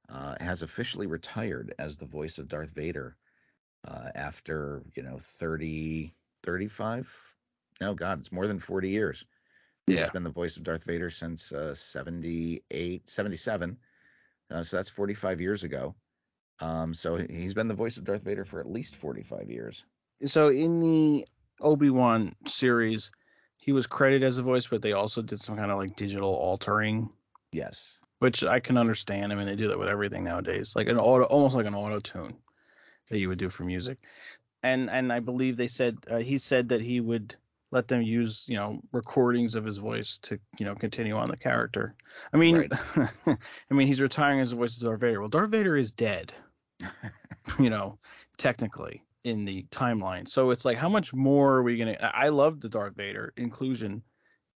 uh, 0.10 0.36
has 0.42 0.62
officially 0.62 1.08
retired 1.08 1.74
as 1.80 1.96
the 1.96 2.06
voice 2.06 2.38
of 2.38 2.50
Darth 2.50 2.72
Vader 2.72 3.16
uh, 3.88 4.10
after 4.16 4.84
you 4.96 5.04
know 5.04 5.20
30, 5.40 6.14
35. 6.44 7.36
No, 7.82 7.94
God, 7.94 8.20
it's 8.20 8.32
more 8.32 8.48
than 8.48 8.60
40 8.60 8.90
years. 8.90 9.26
Yeah. 9.88 10.02
He's 10.02 10.10
been 10.10 10.24
the 10.24 10.30
voice 10.30 10.58
of 10.58 10.64
Darth 10.64 10.84
Vader 10.84 11.10
since 11.10 11.52
uh, 11.52 11.76
78, 11.76 13.08
77. 13.08 13.78
Uh, 14.52 14.64
so 14.64 14.78
that's 14.78 14.90
45 14.90 15.42
years 15.42 15.64
ago. 15.64 15.96
Um, 16.60 16.94
so 16.94 17.18
he- 17.18 17.28
he's 17.34 17.54
been 17.54 17.68
the 17.68 17.74
voice 17.74 17.98
of 17.98 18.04
Darth 18.06 18.24
Vader 18.24 18.46
for 18.46 18.60
at 18.60 18.70
least 18.70 18.96
45 18.96 19.50
years. 19.50 19.84
So 20.26 20.50
in 20.50 20.80
the 20.80 21.28
Obi 21.62 21.90
Wan 21.90 22.34
series, 22.48 23.12
he 23.58 23.72
was 23.72 23.88
credited 23.88 24.28
as 24.28 24.38
a 24.38 24.44
voice, 24.44 24.68
but 24.68 24.82
they 24.82 24.94
also 24.94 25.22
did 25.22 25.40
some 25.40 25.56
kind 25.58 25.72
of 25.72 25.78
like 25.78 25.96
digital 25.96 26.30
altering 26.34 27.10
Yes. 27.52 28.00
which 28.20 28.44
I 28.44 28.60
can 28.60 28.78
understand. 28.78 29.32
I 29.32 29.36
mean, 29.36 29.46
they 29.46 29.56
do 29.56 29.68
that 29.70 29.80
with 29.80 29.90
everything 29.90 30.24
nowadays, 30.24 30.74
like 30.76 30.88
an 30.88 30.98
auto, 30.98 31.26
almost 31.26 31.56
like 31.56 31.66
an 31.66 31.76
auto 31.76 32.00
tune 32.00 32.38
that 33.10 33.20
you 33.20 33.28
would 33.30 33.38
do 33.38 33.50
for 33.50 33.64
music. 33.64 33.98
And 34.64 34.90
and 34.90 35.12
I 35.14 35.20
believe 35.20 35.58
they 35.58 35.68
said 35.68 35.98
uh, 36.10 36.18
he 36.18 36.38
said 36.38 36.70
that 36.70 36.82
he 36.82 37.00
would 37.02 37.36
let 37.72 37.88
them 37.88 38.02
use 38.02 38.46
you 38.48 38.56
know 38.56 38.80
recordings 38.94 39.54
of 39.56 39.66
his 39.66 39.78
voice 39.78 40.18
to 40.20 40.40
you 40.58 40.66
know 40.66 40.76
continue 40.76 41.16
on 41.16 41.30
the 41.30 41.38
character. 41.38 41.94
I 42.34 42.38
mean, 42.38 42.56
Right. 42.56 42.72
I 43.70 43.74
mean 43.74 43.88
he's 43.88 44.02
retiring 44.02 44.40
as 44.40 44.50
the 44.52 44.56
voice 44.56 44.78
of 44.78 44.84
Darth 44.84 45.02
Vader. 45.02 45.20
Well, 45.20 45.30
Darth 45.30 45.50
Vader 45.50 45.76
is 45.76 45.92
dead, 45.92 46.34
you 47.60 47.70
know, 47.70 48.00
technically 48.38 49.02
in 49.24 49.46
the 49.46 49.64
timeline. 49.72 50.28
So 50.28 50.52
it's 50.52 50.66
like, 50.66 50.78
how 50.78 50.90
much 50.90 51.14
more 51.14 51.56
are 51.56 51.64
we 51.64 51.78
gonna? 51.78 51.98
I 52.02 52.26
I 52.26 52.30
love 52.30 52.60
the 52.60 52.70
Darth 52.70 52.96
Vader 52.96 53.34
inclusion 53.38 54.04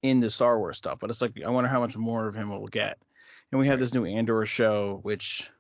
in 0.03 0.21
the 0.21 0.31
Star 0.31 0.59
Wars 0.59 0.77
stuff, 0.77 0.99
but 1.01 1.11
it's 1.11 1.23
like 1.23 1.33
I 1.45 1.51
wonder 1.51 1.69
how 1.69 1.81
much 1.81 1.97
more 1.97 2.29
of 2.29 2.35
him 2.35 2.51
we'll 2.51 2.67
get. 2.67 2.99
And 3.51 3.61
we 3.61 3.67
have 3.69 3.81
this 3.81 3.95
new 3.95 4.05
Andor 4.05 4.45
show, 4.45 5.01
which, 5.03 5.51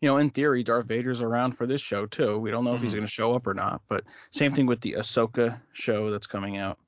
you 0.00 0.08
know, 0.08 0.16
in 0.18 0.30
theory, 0.30 0.64
Darth 0.64 0.86
Vader's 0.86 1.22
around 1.22 1.52
for 1.52 1.66
this 1.66 1.80
show 1.80 2.04
too. 2.06 2.38
We 2.38 2.50
don't 2.50 2.64
know 2.64 2.74
if 2.74 2.82
he's 2.82 2.90
Mhm. 2.90 2.96
going 2.96 3.06
to 3.06 3.12
show 3.12 3.34
up 3.34 3.46
or 3.46 3.54
not, 3.54 3.82
but 3.88 4.02
same 4.30 4.52
thing 4.52 4.66
with 4.66 4.80
the 4.80 4.96
Ahsoka 4.98 5.60
show 5.72 6.10
that's 6.10 6.26
coming 6.26 6.56
out. 6.56 6.78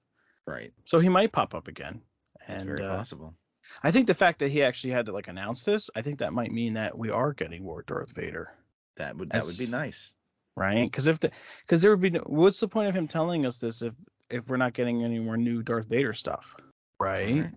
Right. 0.45 0.73
So 0.87 0.99
he 0.99 1.09
might 1.09 1.31
pop 1.31 1.55
up 1.55 1.69
again. 1.69 2.03
That's 2.41 2.63
and 2.63 2.69
very 2.69 2.83
uh, 2.83 2.97
possible. 2.97 3.35
I 3.83 3.93
think 3.93 4.09
the 4.09 4.15
fact 4.15 4.41
that 4.41 4.51
he 4.51 4.63
actually 4.63 4.91
had 4.93 5.07
to 5.07 5.13
like 5.13 5.29
announce 5.29 5.65
this, 5.65 5.89
I 5.95 6.03
think 6.03 6.19
that 6.19 6.33
might 6.33 6.51
mean 6.53 6.75
that 6.75 6.99
we 6.99 7.11
are 7.11 7.33
getting 7.33 7.63
more 7.63 7.83
Darth 7.83 8.15
Vader, 8.15 8.53
That 8.99 9.17
would 9.17 9.31
that 9.31 9.45
would 9.47 9.59
be 9.59 9.67
nice. 9.67 10.13
right? 10.57 10.85
Because 10.85 11.07
if 11.07 11.19
the 11.21 11.31
because 11.65 11.81
there 11.83 11.91
would 11.91 12.01
be 12.01 12.11
no, 12.11 12.21
what's 12.27 12.61
the 12.61 12.69
point 12.69 12.89
of 12.89 12.95
him 12.95 13.09
telling 13.09 13.47
us 13.47 13.59
this 13.59 13.81
if 13.83 13.95
if 14.31 14.47
we're 14.49 14.57
not 14.59 14.75
getting 14.75 15.03
any 15.05 15.19
more 15.19 15.37
new 15.37 15.63
Darth 15.63 15.89
Vader 15.89 16.13
stuff, 16.13 16.55
right? 17.01 17.41
Right. 17.43 17.51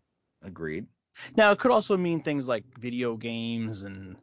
Agreed. 0.44 0.86
Now 1.36 1.52
it 1.52 1.60
could 1.60 1.72
also 1.72 1.98
mean 1.98 2.22
things 2.24 2.48
like 2.48 2.64
video 2.80 3.18
games 3.18 3.82
and 3.84 4.16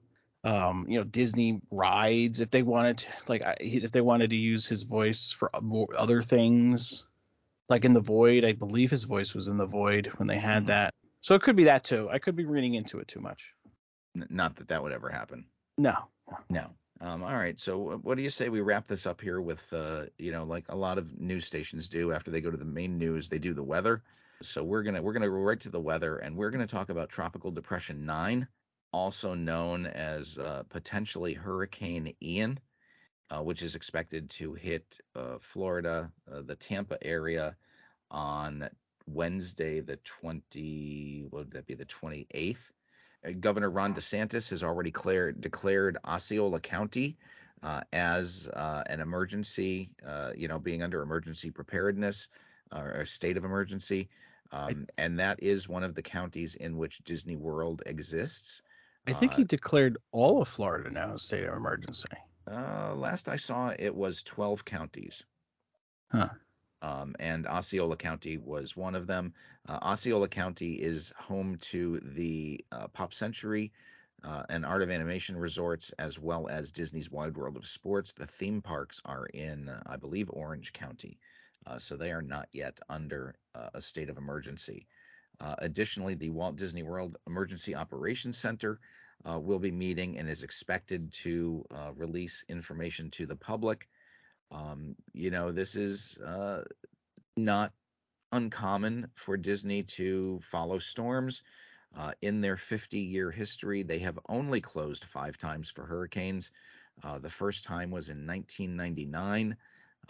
um, 0.44 0.87
you 0.88 0.98
know 0.98 1.04
Disney 1.04 1.61
rides 1.70 2.40
if 2.40 2.50
they 2.50 2.62
wanted 2.62 2.98
to, 2.98 3.09
like 3.28 3.42
if 3.61 3.92
they 3.92 4.00
wanted 4.00 4.31
to 4.31 4.37
use 4.37 4.66
his 4.66 4.83
voice 4.85 5.31
for 5.31 5.50
more 5.61 5.88
other 5.96 6.22
things 6.22 7.04
like 7.68 7.85
in 7.85 7.92
the 7.92 8.00
Void 8.00 8.44
I 8.44 8.52
believe 8.52 8.90
his 8.90 9.04
voice 9.04 9.35
was 9.35 9.48
in 9.48 9.59
the 9.59 9.66
Void 9.66 10.07
when 10.16 10.26
they 10.28 10.38
had 10.38 10.64
Mhm. 10.64 10.66
that 10.68 10.94
So 11.20 11.35
it 11.35 11.42
could 11.42 11.57
be 11.57 11.64
that 11.64 11.85
too. 11.85 12.09
I 12.11 12.18
could 12.18 12.37
be 12.37 12.44
reading 12.46 12.74
into 12.74 12.98
it 13.00 13.09
too 13.09 13.20
much. 13.20 13.52
N- 14.16 14.26
not 14.31 14.57
that 14.57 14.68
that 14.68 14.83
would 14.83 14.92
ever 14.92 15.11
happen. 15.11 15.44
No. 15.76 16.09
No. 16.48 16.70
Um, 17.00 17.22
all 17.22 17.34
right. 17.34 17.58
So 17.61 18.00
what 18.02 18.16
do 18.16 18.22
you 18.22 18.30
say 18.30 18.48
we 18.48 18.61
wrap 18.61 18.88
this 18.88 19.06
up 19.06 19.20
here 19.20 19.40
with, 19.40 19.72
uh, 19.72 20.06
you 20.18 20.32
know, 20.32 20.44
like 20.44 20.64
a 20.68 20.76
lot 20.76 20.98
of 20.98 21.18
news 21.20 21.46
stations 21.46 21.88
do 21.88 22.12
after 22.12 22.30
they 22.30 22.40
go 22.40 22.50
to 22.50 22.56
the 22.56 22.64
main 22.64 22.98
news, 22.98 23.28
they 23.28 23.38
do 23.38 23.54
the 23.54 23.62
weather. 23.62 24.02
So 24.42 24.62
we're 24.62 24.82
gonna 24.82 25.02
we're 25.02 25.12
gonna 25.12 25.28
go 25.28 25.34
right 25.34 25.61
to 25.61 25.68
the 25.68 25.80
weather, 25.80 26.18
and 26.18 26.37
we're 26.37 26.50
gonna 26.50 26.66
talk 26.66 26.90
about 26.90 27.08
Tropical 27.08 27.50
Depression 27.50 28.06
Nine, 28.06 28.46
also 28.92 29.34
known 29.34 29.87
as 29.87 30.38
uh, 30.38 30.62
potentially 30.68 31.34
Hurricane 31.34 32.14
Ian, 32.22 32.61
uh, 33.30 33.42
which 33.42 33.62
is 33.62 33.74
expected 33.74 34.30
to 34.30 34.54
hit 34.54 35.00
uh, 35.16 35.38
Florida, 35.40 36.12
uh, 36.30 36.42
the 36.42 36.54
Tampa 36.54 37.04
area, 37.04 37.56
on 38.12 38.68
Wednesday, 39.06 39.80
the 39.80 39.96
20. 40.04 41.26
What 41.30 41.40
would 41.40 41.50
that 41.52 41.66
be? 41.66 41.74
The 41.74 41.84
28th. 41.84 42.56
Uh, 42.56 42.77
Governor 43.40 43.70
Ron 43.70 43.94
DeSantis 43.94 44.50
has 44.50 44.62
already 44.62 44.90
declared, 44.90 45.40
declared 45.40 45.98
Osceola 46.04 46.61
County 46.61 47.16
uh, 47.62 47.81
as 47.92 48.48
uh, 48.54 48.83
an 48.87 49.00
emergency, 49.00 49.90
uh, 50.07 50.33
you 50.37 50.48
know, 50.48 50.59
being 50.59 50.83
under 50.83 51.02
emergency 51.02 51.50
preparedness 51.50 52.28
or 52.74 52.90
a 52.90 53.07
state 53.07 53.37
of 53.37 53.44
emergency. 53.44 54.09
Um, 54.52 54.87
and 54.96 55.18
that 55.18 55.42
is 55.42 55.68
one 55.68 55.83
of 55.83 55.94
the 55.94 56.02
counties 56.02 56.54
in 56.54 56.78
which 56.78 57.04
Disney 57.04 57.37
World 57.37 57.83
exists. 57.87 58.62
I 59.07 59.12
think 59.12 59.33
Uh, 59.33 59.37
he 59.37 59.44
declared 59.44 59.98
all 60.12 60.40
of 60.40 60.48
Florida 60.48 60.90
now 60.90 61.14
a 61.14 61.18
state 61.18 61.44
of 61.44 61.54
emergency. 61.54 62.09
Uh, 62.50 62.94
last 62.94 63.28
I 63.28 63.37
saw, 63.37 63.74
it 63.78 63.94
was 63.94 64.22
12 64.22 64.64
counties. 64.64 65.24
Huh. 66.11 66.28
Um, 66.80 67.16
and 67.18 67.46
Osceola 67.46 67.96
County 67.96 68.38
was 68.38 68.76
one 68.76 68.94
of 68.94 69.06
them. 69.06 69.34
Uh, 69.68 69.78
Osceola 69.82 70.28
County 70.28 70.74
is 70.74 71.12
home 71.16 71.56
to 71.60 72.00
the 72.00 72.64
uh, 72.70 72.88
Pop 72.88 73.12
Century 73.12 73.72
uh, 74.24 74.44
and 74.48 74.64
Art 74.64 74.82
of 74.82 74.90
Animation 74.90 75.36
resorts, 75.36 75.90
as 75.98 76.18
well 76.18 76.48
as 76.48 76.70
Disney's 76.70 77.10
Wide 77.10 77.36
World 77.36 77.56
of 77.56 77.66
Sports. 77.66 78.12
The 78.12 78.26
theme 78.26 78.62
parks 78.62 79.00
are 79.04 79.26
in, 79.26 79.70
I 79.86 79.96
believe, 79.96 80.30
Orange 80.30 80.72
County. 80.72 81.18
Uh, 81.66 81.78
so 81.78 81.96
they 81.96 82.12
are 82.12 82.22
not 82.22 82.48
yet 82.52 82.78
under 82.88 83.34
uh, 83.54 83.68
a 83.74 83.82
state 83.82 84.08
of 84.08 84.16
emergency. 84.16 84.86
Uh, 85.40 85.54
additionally, 85.58 86.14
the 86.14 86.30
Walt 86.30 86.56
Disney 86.56 86.82
World 86.82 87.16
Emergency 87.26 87.74
Operations 87.74 88.38
Center 88.38 88.80
uh, 89.28 89.38
will 89.38 89.58
be 89.58 89.70
meeting 89.70 90.18
and 90.18 90.28
is 90.28 90.42
expected 90.42 91.12
to 91.12 91.64
uh, 91.74 91.92
release 91.94 92.44
information 92.48 93.10
to 93.10 93.26
the 93.26 93.36
public. 93.36 93.88
Um, 94.50 94.96
you 95.12 95.30
know, 95.30 95.52
this 95.52 95.76
is 95.76 96.18
uh, 96.18 96.64
not 97.37 97.72
uncommon 98.32 99.11
for 99.14 99.37
Disney 99.37 99.82
to 99.82 100.38
follow 100.42 100.78
storms. 100.78 101.42
Uh, 101.96 102.12
in 102.22 102.40
their 102.40 102.56
50 102.56 102.98
year 102.98 103.30
history, 103.30 103.82
they 103.82 103.98
have 103.98 104.18
only 104.28 104.61
closed 104.61 105.04
five 105.04 105.38
times 105.38 105.70
for 105.70 105.87
hurricanes. 105.87 106.50
Uh, 107.02 107.18
the 107.18 107.30
first 107.30 107.64
time 107.64 107.90
was 107.90 108.08
in 108.08 108.26
1999, 108.26 109.56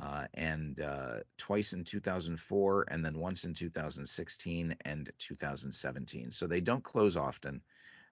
uh, 0.01 0.27
and 0.35 0.81
uh, 0.81 1.19
twice 1.37 1.73
in 1.73 1.85
2004, 1.85 2.87
and 2.91 3.05
then 3.05 3.19
once 3.19 3.45
in 3.45 3.55
2016 3.55 4.77
and 4.85 5.13
2017. 5.19 6.33
So 6.33 6.47
they 6.47 6.61
don't 6.61 6.83
close 6.83 7.17
often, 7.17 7.63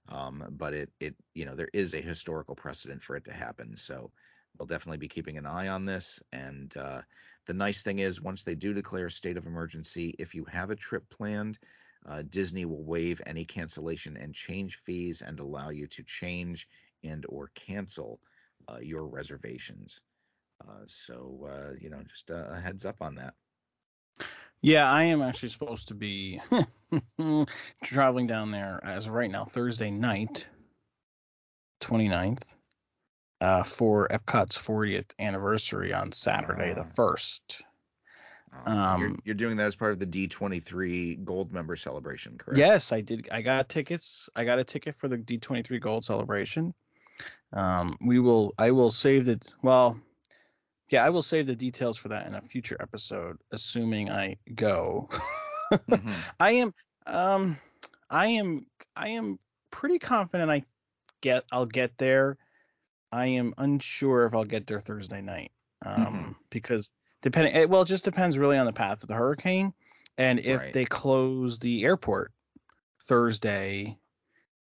um, 0.08 0.44
but 0.52 0.74
it, 0.74 0.90
it, 1.00 1.16
you 1.34 1.44
know, 1.44 1.56
there 1.56 1.70
is 1.72 1.94
a 1.94 2.00
historical 2.00 2.54
precedent 2.54 3.02
for 3.02 3.16
it 3.16 3.24
to 3.24 3.32
happen. 3.32 3.76
So 3.76 4.12
we'll 4.58 4.66
definitely 4.66 4.98
be 4.98 5.08
keeping 5.08 5.38
an 5.38 5.46
eye 5.46 5.68
on 5.68 5.84
this. 5.84 6.22
And 6.32 6.74
uh, 6.76 7.02
the 7.46 7.54
nice 7.54 7.82
thing 7.82 7.98
is, 7.98 8.20
once 8.20 8.44
they 8.44 8.54
do 8.54 8.72
declare 8.74 9.06
a 9.06 9.10
state 9.10 9.36
of 9.36 9.46
emergency, 9.46 10.14
if 10.18 10.34
you 10.34 10.44
have 10.44 10.70
a 10.70 10.76
trip 10.76 11.08
planned, 11.10 11.58
uh, 12.06 12.22
Disney 12.30 12.64
will 12.64 12.84
waive 12.84 13.20
any 13.26 13.44
cancellation 13.44 14.16
and 14.16 14.34
change 14.34 14.76
fees 14.84 15.22
and 15.22 15.40
allow 15.40 15.70
you 15.70 15.86
to 15.88 16.02
change 16.04 16.68
and 17.04 17.24
or 17.28 17.50
cancel 17.54 18.20
uh, 18.68 18.78
your 18.80 19.06
reservations. 19.06 20.00
Uh, 20.66 20.84
so 20.86 21.48
uh, 21.48 21.72
you 21.80 21.90
know, 21.90 22.02
just 22.08 22.30
a, 22.30 22.60
heads 22.62 22.84
up 22.84 22.96
on 23.00 23.14
that. 23.16 23.34
Yeah, 24.62 24.90
I 24.90 25.04
am 25.04 25.20
actually 25.20 25.50
supposed 25.50 25.88
to 25.88 25.94
be 25.94 26.40
traveling 27.84 28.26
down 28.26 28.50
there 28.50 28.80
as 28.82 29.08
right 29.08 29.30
now, 29.30 29.44
Thursday 29.44 29.90
night, 29.90 30.48
29th, 31.82 32.56
uh, 33.40 33.62
for 33.62 34.08
Epcot's 34.08 34.56
40th 34.56 35.10
anniversary 35.18 35.92
on 35.92 36.12
Saturday, 36.12 36.74
the 36.74 36.82
Oh. 36.82 36.90
1st. 36.96 37.62
Um, 38.64 39.00
you're, 39.00 39.08
Um, 39.10 39.18
you're 39.24 39.34
doing 39.34 39.56
that 39.58 39.66
as 39.66 39.76
part 39.76 39.92
of 39.92 39.98
the 39.98 40.06
D23 40.06 41.22
Gold 41.24 41.52
member 41.52 41.76
celebration, 41.76 42.38
correct? 42.38 42.58
Yes, 42.58 42.92
I 42.92 43.02
did. 43.02 43.28
I 43.30 43.42
got 43.42 43.68
tickets. 43.68 44.30
I 44.34 44.44
got 44.44 44.58
a 44.58 44.64
ticket 44.64 44.94
for 44.94 45.08
the 45.08 45.18
D23 45.18 45.78
Gold 45.80 46.04
celebration. 46.04 46.72
Um, 47.52 47.96
we 48.00 48.18
will. 48.18 48.54
I 48.58 48.70
will 48.70 48.90
save 48.90 49.26
the. 49.26 49.40
Well, 49.62 50.00
yeah, 50.88 51.04
I 51.04 51.10
will 51.10 51.22
save 51.22 51.46
the 51.46 51.56
details 51.56 51.96
for 51.98 52.08
that 52.08 52.26
in 52.26 52.34
a 52.34 52.40
future 52.40 52.76
episode, 52.80 53.36
assuming 53.52 54.10
I 54.10 54.36
go. 54.54 55.08
Mhm. 55.72 56.12
I 56.40 56.50
am. 56.52 56.74
Um, 57.06 57.58
I 58.08 58.28
am. 58.28 58.66
I 58.94 59.08
am 59.08 59.38
pretty 59.70 59.98
confident. 59.98 60.50
I 60.50 60.64
get. 61.20 61.44
I'll 61.52 61.66
get 61.66 61.98
there. 61.98 62.38
I 63.16 63.26
am 63.26 63.54
unsure 63.56 64.26
if 64.26 64.34
I'll 64.34 64.44
get 64.44 64.66
there 64.66 64.78
Thursday 64.78 65.22
night. 65.22 65.50
Um, 65.84 65.94
Mhm. 65.96 66.36
because 66.50 66.90
depending. 67.22 67.54
It, 67.54 67.70
well, 67.70 67.82
it 67.82 67.88
just 67.88 68.04
depends 68.04 68.36
really 68.36 68.58
on 68.58 68.66
the 68.66 68.72
path 68.72 69.02
of 69.02 69.08
the 69.08 69.14
hurricane, 69.14 69.72
and 70.18 70.38
if 70.38 70.60
Right. 70.60 70.72
they 70.72 70.84
close 70.84 71.58
the 71.58 71.84
airport 71.84 72.32
Thursday 73.02 73.98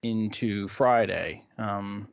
into 0.04 0.68
Friday. 0.68 1.46
Um, 1.58 2.08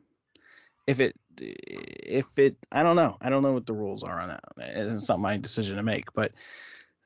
if 0.87 0.99
it 0.99 1.15
if 1.39 2.37
it 2.39 2.57
I 2.71 2.83
don't 2.83 2.95
know. 2.95 3.17
I 3.21 3.29
don't 3.29 3.43
know 3.43 3.53
what 3.53 3.65
the 3.65 3.73
rules 3.73 4.03
are 4.03 4.19
on 4.19 4.29
that. 4.29 4.43
It's 4.57 5.09
not 5.09 5.19
my 5.19 5.37
decision 5.37 5.77
to 5.77 5.83
make, 5.83 6.11
but 6.13 6.31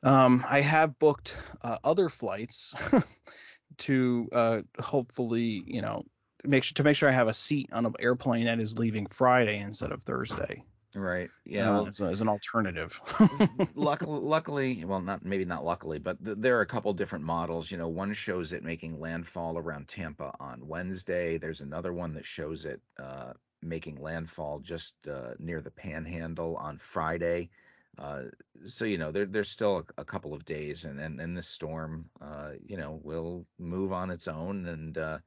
um, 0.03 0.45
I 0.47 0.61
have 0.61 0.97
booked 0.99 1.37
uh, 1.61 1.77
other 1.83 2.09
flights 2.09 2.73
to 3.79 4.29
uh, 4.31 4.61
hopefully, 4.79 5.63
you 5.65 5.81
know, 5.81 6.03
make 6.47 6.63
sure 6.63 6.73
to 6.75 6.83
make 6.83 6.95
sure 6.95 7.09
I 7.09 7.13
have 7.13 7.27
a 7.27 7.33
seat 7.33 7.69
on 7.71 7.85
an 7.85 7.93
airplane 7.99 8.45
that 8.45 8.59
is 8.59 8.77
leaving 8.77 9.05
Friday 9.07 9.59
instead 9.59 9.91
of 9.91 10.03
Thursday. 10.03 10.63
Right. 10.95 11.29
Yeah. 11.43 11.69
uh, 11.69 11.73
well, 11.73 11.87
as, 11.87 11.99
as 11.99 12.21
an 12.21 12.29
alternative. 12.29 12.99
luckily, 13.75 14.19
luckily, 14.21 14.85
well, 14.85 15.01
not 15.01 15.25
maybe 15.25 15.43
not 15.43 15.65
luckily, 15.65 15.99
but 15.99 16.23
th- 16.23 16.37
there 16.39 16.57
are 16.57 16.61
a 16.61 16.65
couple 16.65 16.93
different 16.93 17.25
models. 17.25 17.69
You 17.69 17.77
know, 17.77 17.89
one 17.89 18.13
shows 18.13 18.53
it 18.53 18.63
making 18.63 18.99
landfall 18.99 19.57
around 19.57 19.89
Tampa 19.89 20.33
on 20.39 20.65
Wednesday. 20.65 21.37
There's 21.37 21.59
another 21.59 21.91
one 21.91 22.13
that 22.13 22.25
shows 22.25 22.63
it 22.63 22.81
uh, 22.97 23.33
making 23.61 24.01
landfall 24.01 24.59
just 24.59 24.95
uh, 25.07 25.33
near 25.37 25.59
the 25.59 25.71
Panhandle 25.71 26.55
on 26.55 26.77
Friday. 26.77 27.49
Uh, 27.97 28.23
so 28.65 28.85
you 28.85 28.97
know, 28.97 29.11
there, 29.11 29.25
there's 29.25 29.49
still 29.49 29.79
a, 29.97 30.01
a 30.01 30.05
couple 30.05 30.33
of 30.33 30.45
days, 30.45 30.85
and 30.85 30.99
and, 30.99 31.19
and 31.19 31.37
this 31.37 31.47
storm, 31.47 32.05
uh, 32.21 32.51
you 32.65 32.77
know, 32.77 33.01
will 33.03 33.45
move 33.59 33.91
on 33.91 34.09
its 34.09 34.29
own, 34.29 34.65
and 34.67 34.97
uh, 34.97 35.17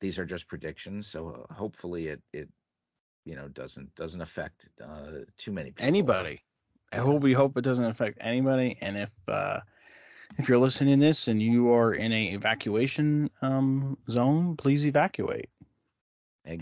these 0.00 0.18
are 0.18 0.24
just 0.24 0.48
predictions. 0.48 1.06
So 1.06 1.46
uh, 1.50 1.54
hopefully, 1.54 2.08
it 2.08 2.22
it 2.32 2.48
you 3.24 3.36
know 3.36 3.48
doesn't 3.48 3.94
doesn't 3.94 4.20
affect 4.20 4.68
uh, 4.82 5.24
too 5.36 5.52
many 5.52 5.70
people. 5.70 5.86
anybody. 5.86 6.42
I 6.92 6.96
hope 6.96 7.22
we 7.22 7.32
hope 7.32 7.56
it 7.56 7.62
doesn't 7.62 7.84
affect 7.84 8.18
anybody. 8.20 8.78
And 8.80 8.96
if 8.96 9.10
uh, 9.28 9.60
if 10.38 10.48
you're 10.48 10.58
listening 10.58 11.00
to 11.00 11.06
this 11.06 11.28
and 11.28 11.42
you 11.42 11.72
are 11.72 11.92
in 11.92 12.12
a 12.12 12.26
evacuation 12.32 13.30
um, 13.42 13.98
zone, 14.08 14.56
please 14.56 14.86
evacuate. 14.86 15.50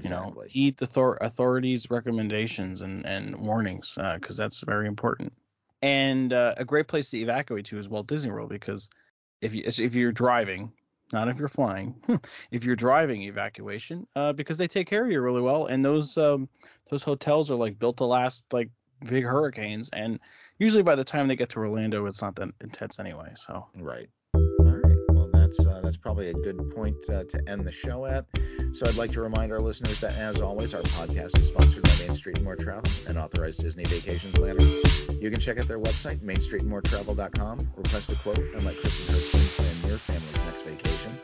You 0.01 0.11
know, 0.11 0.25
Exactly. 0.25 0.49
heed 0.49 0.77
the 0.79 0.87
thor- 0.87 1.19
authorities' 1.21 1.91
recommendations 1.91 2.81
and 2.81 3.05
and 3.07 3.37
warnings 3.39 3.99
because 4.15 4.37
that's 4.37 4.61
very 4.63 4.87
important. 4.87 5.33
And 5.83 6.33
uh, 6.33 6.55
a 6.57 6.65
great 6.65 6.89
place 6.89 7.11
to 7.11 7.19
evacuate 7.19 7.67
to 7.67 7.79
is 7.79 7.89
Walt 7.89 8.07
Disney 8.07 8.31
World 8.33 8.49
because 8.49 8.89
if 9.43 9.55
you 9.55 9.63
if 9.67 9.95
you're 9.95 10.13
driving, 10.13 10.73
not 11.13 11.29
if 11.29 11.39
you're 11.39 11.49
flying, 11.49 11.95
if 12.51 12.65
you're 12.65 12.77
driving 12.77 13.23
evacuation, 13.23 14.07
uh, 14.17 14.33
because 14.33 14.57
they 14.59 14.69
take 14.69 14.89
care 14.89 15.05
of 15.05 15.11
you 15.11 15.21
really 15.21 15.43
well, 15.43 15.67
and 15.67 15.85
those 15.85 16.17
um, 16.19 16.49
those 16.91 17.03
hotels 17.03 17.51
are 17.51 17.57
like 17.57 17.79
built 17.79 17.99
to 17.99 18.05
last 18.05 18.45
like 18.53 18.71
big 19.07 19.25
hurricanes, 19.25 19.91
and 19.91 20.19
usually 20.59 20.83
by 20.83 20.95
the 20.95 21.05
time 21.05 21.29
they 21.29 21.37
get 21.37 21.51
to 21.51 21.59
Orlando, 21.59 22.07
it's 22.07 22.23
not 22.23 22.37
that 22.37 22.49
intense 22.61 22.99
anyway. 22.99 23.33
So 23.37 23.67
Right. 23.77 24.09
That's 25.57 25.69
uh, 25.69 25.81
that's 25.83 25.97
probably 25.97 26.31
a 26.31 26.35
good 26.35 26.75
point 26.75 26.97
uh, 27.09 27.25
to 27.25 27.49
end 27.49 27.65
the 27.65 27.73
show 27.73 28.07
at. 28.07 28.27
So 28.73 28.87
I'd 28.87 28.97
like 28.97 29.13
to 29.13 29.21
remind 29.21 29.53
our 29.53 29.61
listeners 29.61 30.01
that, 30.01 30.17
as 30.19 30.41
always, 30.41 30.75
our 30.75 30.83
podcast 30.83 31.39
is 31.39 31.49
sponsored 31.49 31.83
by 31.85 32.07
Main 32.07 32.17
Street 32.17 32.37
and 32.37 32.45
More 32.45 32.57
Travel, 32.57 32.91
an 33.09 33.17
authorized 33.17 33.61
Disney 33.61 33.85
Vacations 33.85 34.35
planner. 34.35 34.61
You 35.15 35.31
can 35.31 35.39
check 35.39 35.59
out 35.59 35.69
their 35.69 35.79
website, 35.79 36.19
mainstreetandmoretravel.com, 36.21 37.71
request 37.77 38.11
a 38.11 38.17
quote, 38.17 38.39
and 38.39 38.65
let 38.65 38.77
Chris 38.77 39.07
and 39.07 39.17
her 39.17 39.23
team 39.23 39.47
plan 39.57 39.91
your 39.91 39.99
family's 39.99 40.45
next 40.45 40.63
vacation. 40.63 41.19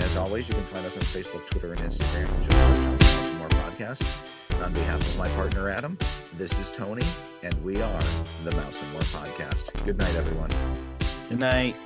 As 0.00 0.16
always, 0.16 0.48
you 0.48 0.54
can 0.54 0.64
find 0.64 0.84
us 0.84 0.96
on 0.96 1.02
Facebook, 1.04 1.46
Twitter, 1.50 1.72
and 1.72 1.80
Instagram. 1.80 2.26
Just 2.44 2.58
search 2.58 2.86
on 2.86 2.98
the 2.98 3.04
Mouse 3.04 3.28
and 3.28 3.38
More 3.38 3.48
podcast. 3.48 4.54
And 4.54 4.64
on 4.64 4.72
behalf 4.72 5.00
of 5.00 5.18
my 5.18 5.28
partner 5.30 5.68
Adam, 5.68 5.96
this 6.34 6.58
is 6.58 6.70
Tony, 6.70 7.06
and 7.42 7.54
we 7.62 7.80
are 7.80 8.02
the 8.42 8.52
Mouse 8.52 8.82
and 8.82 8.92
More 8.92 9.02
podcast. 9.02 9.84
Good 9.84 9.98
night, 9.98 10.14
everyone. 10.16 10.50
good 11.28 11.38
night. 11.38 11.76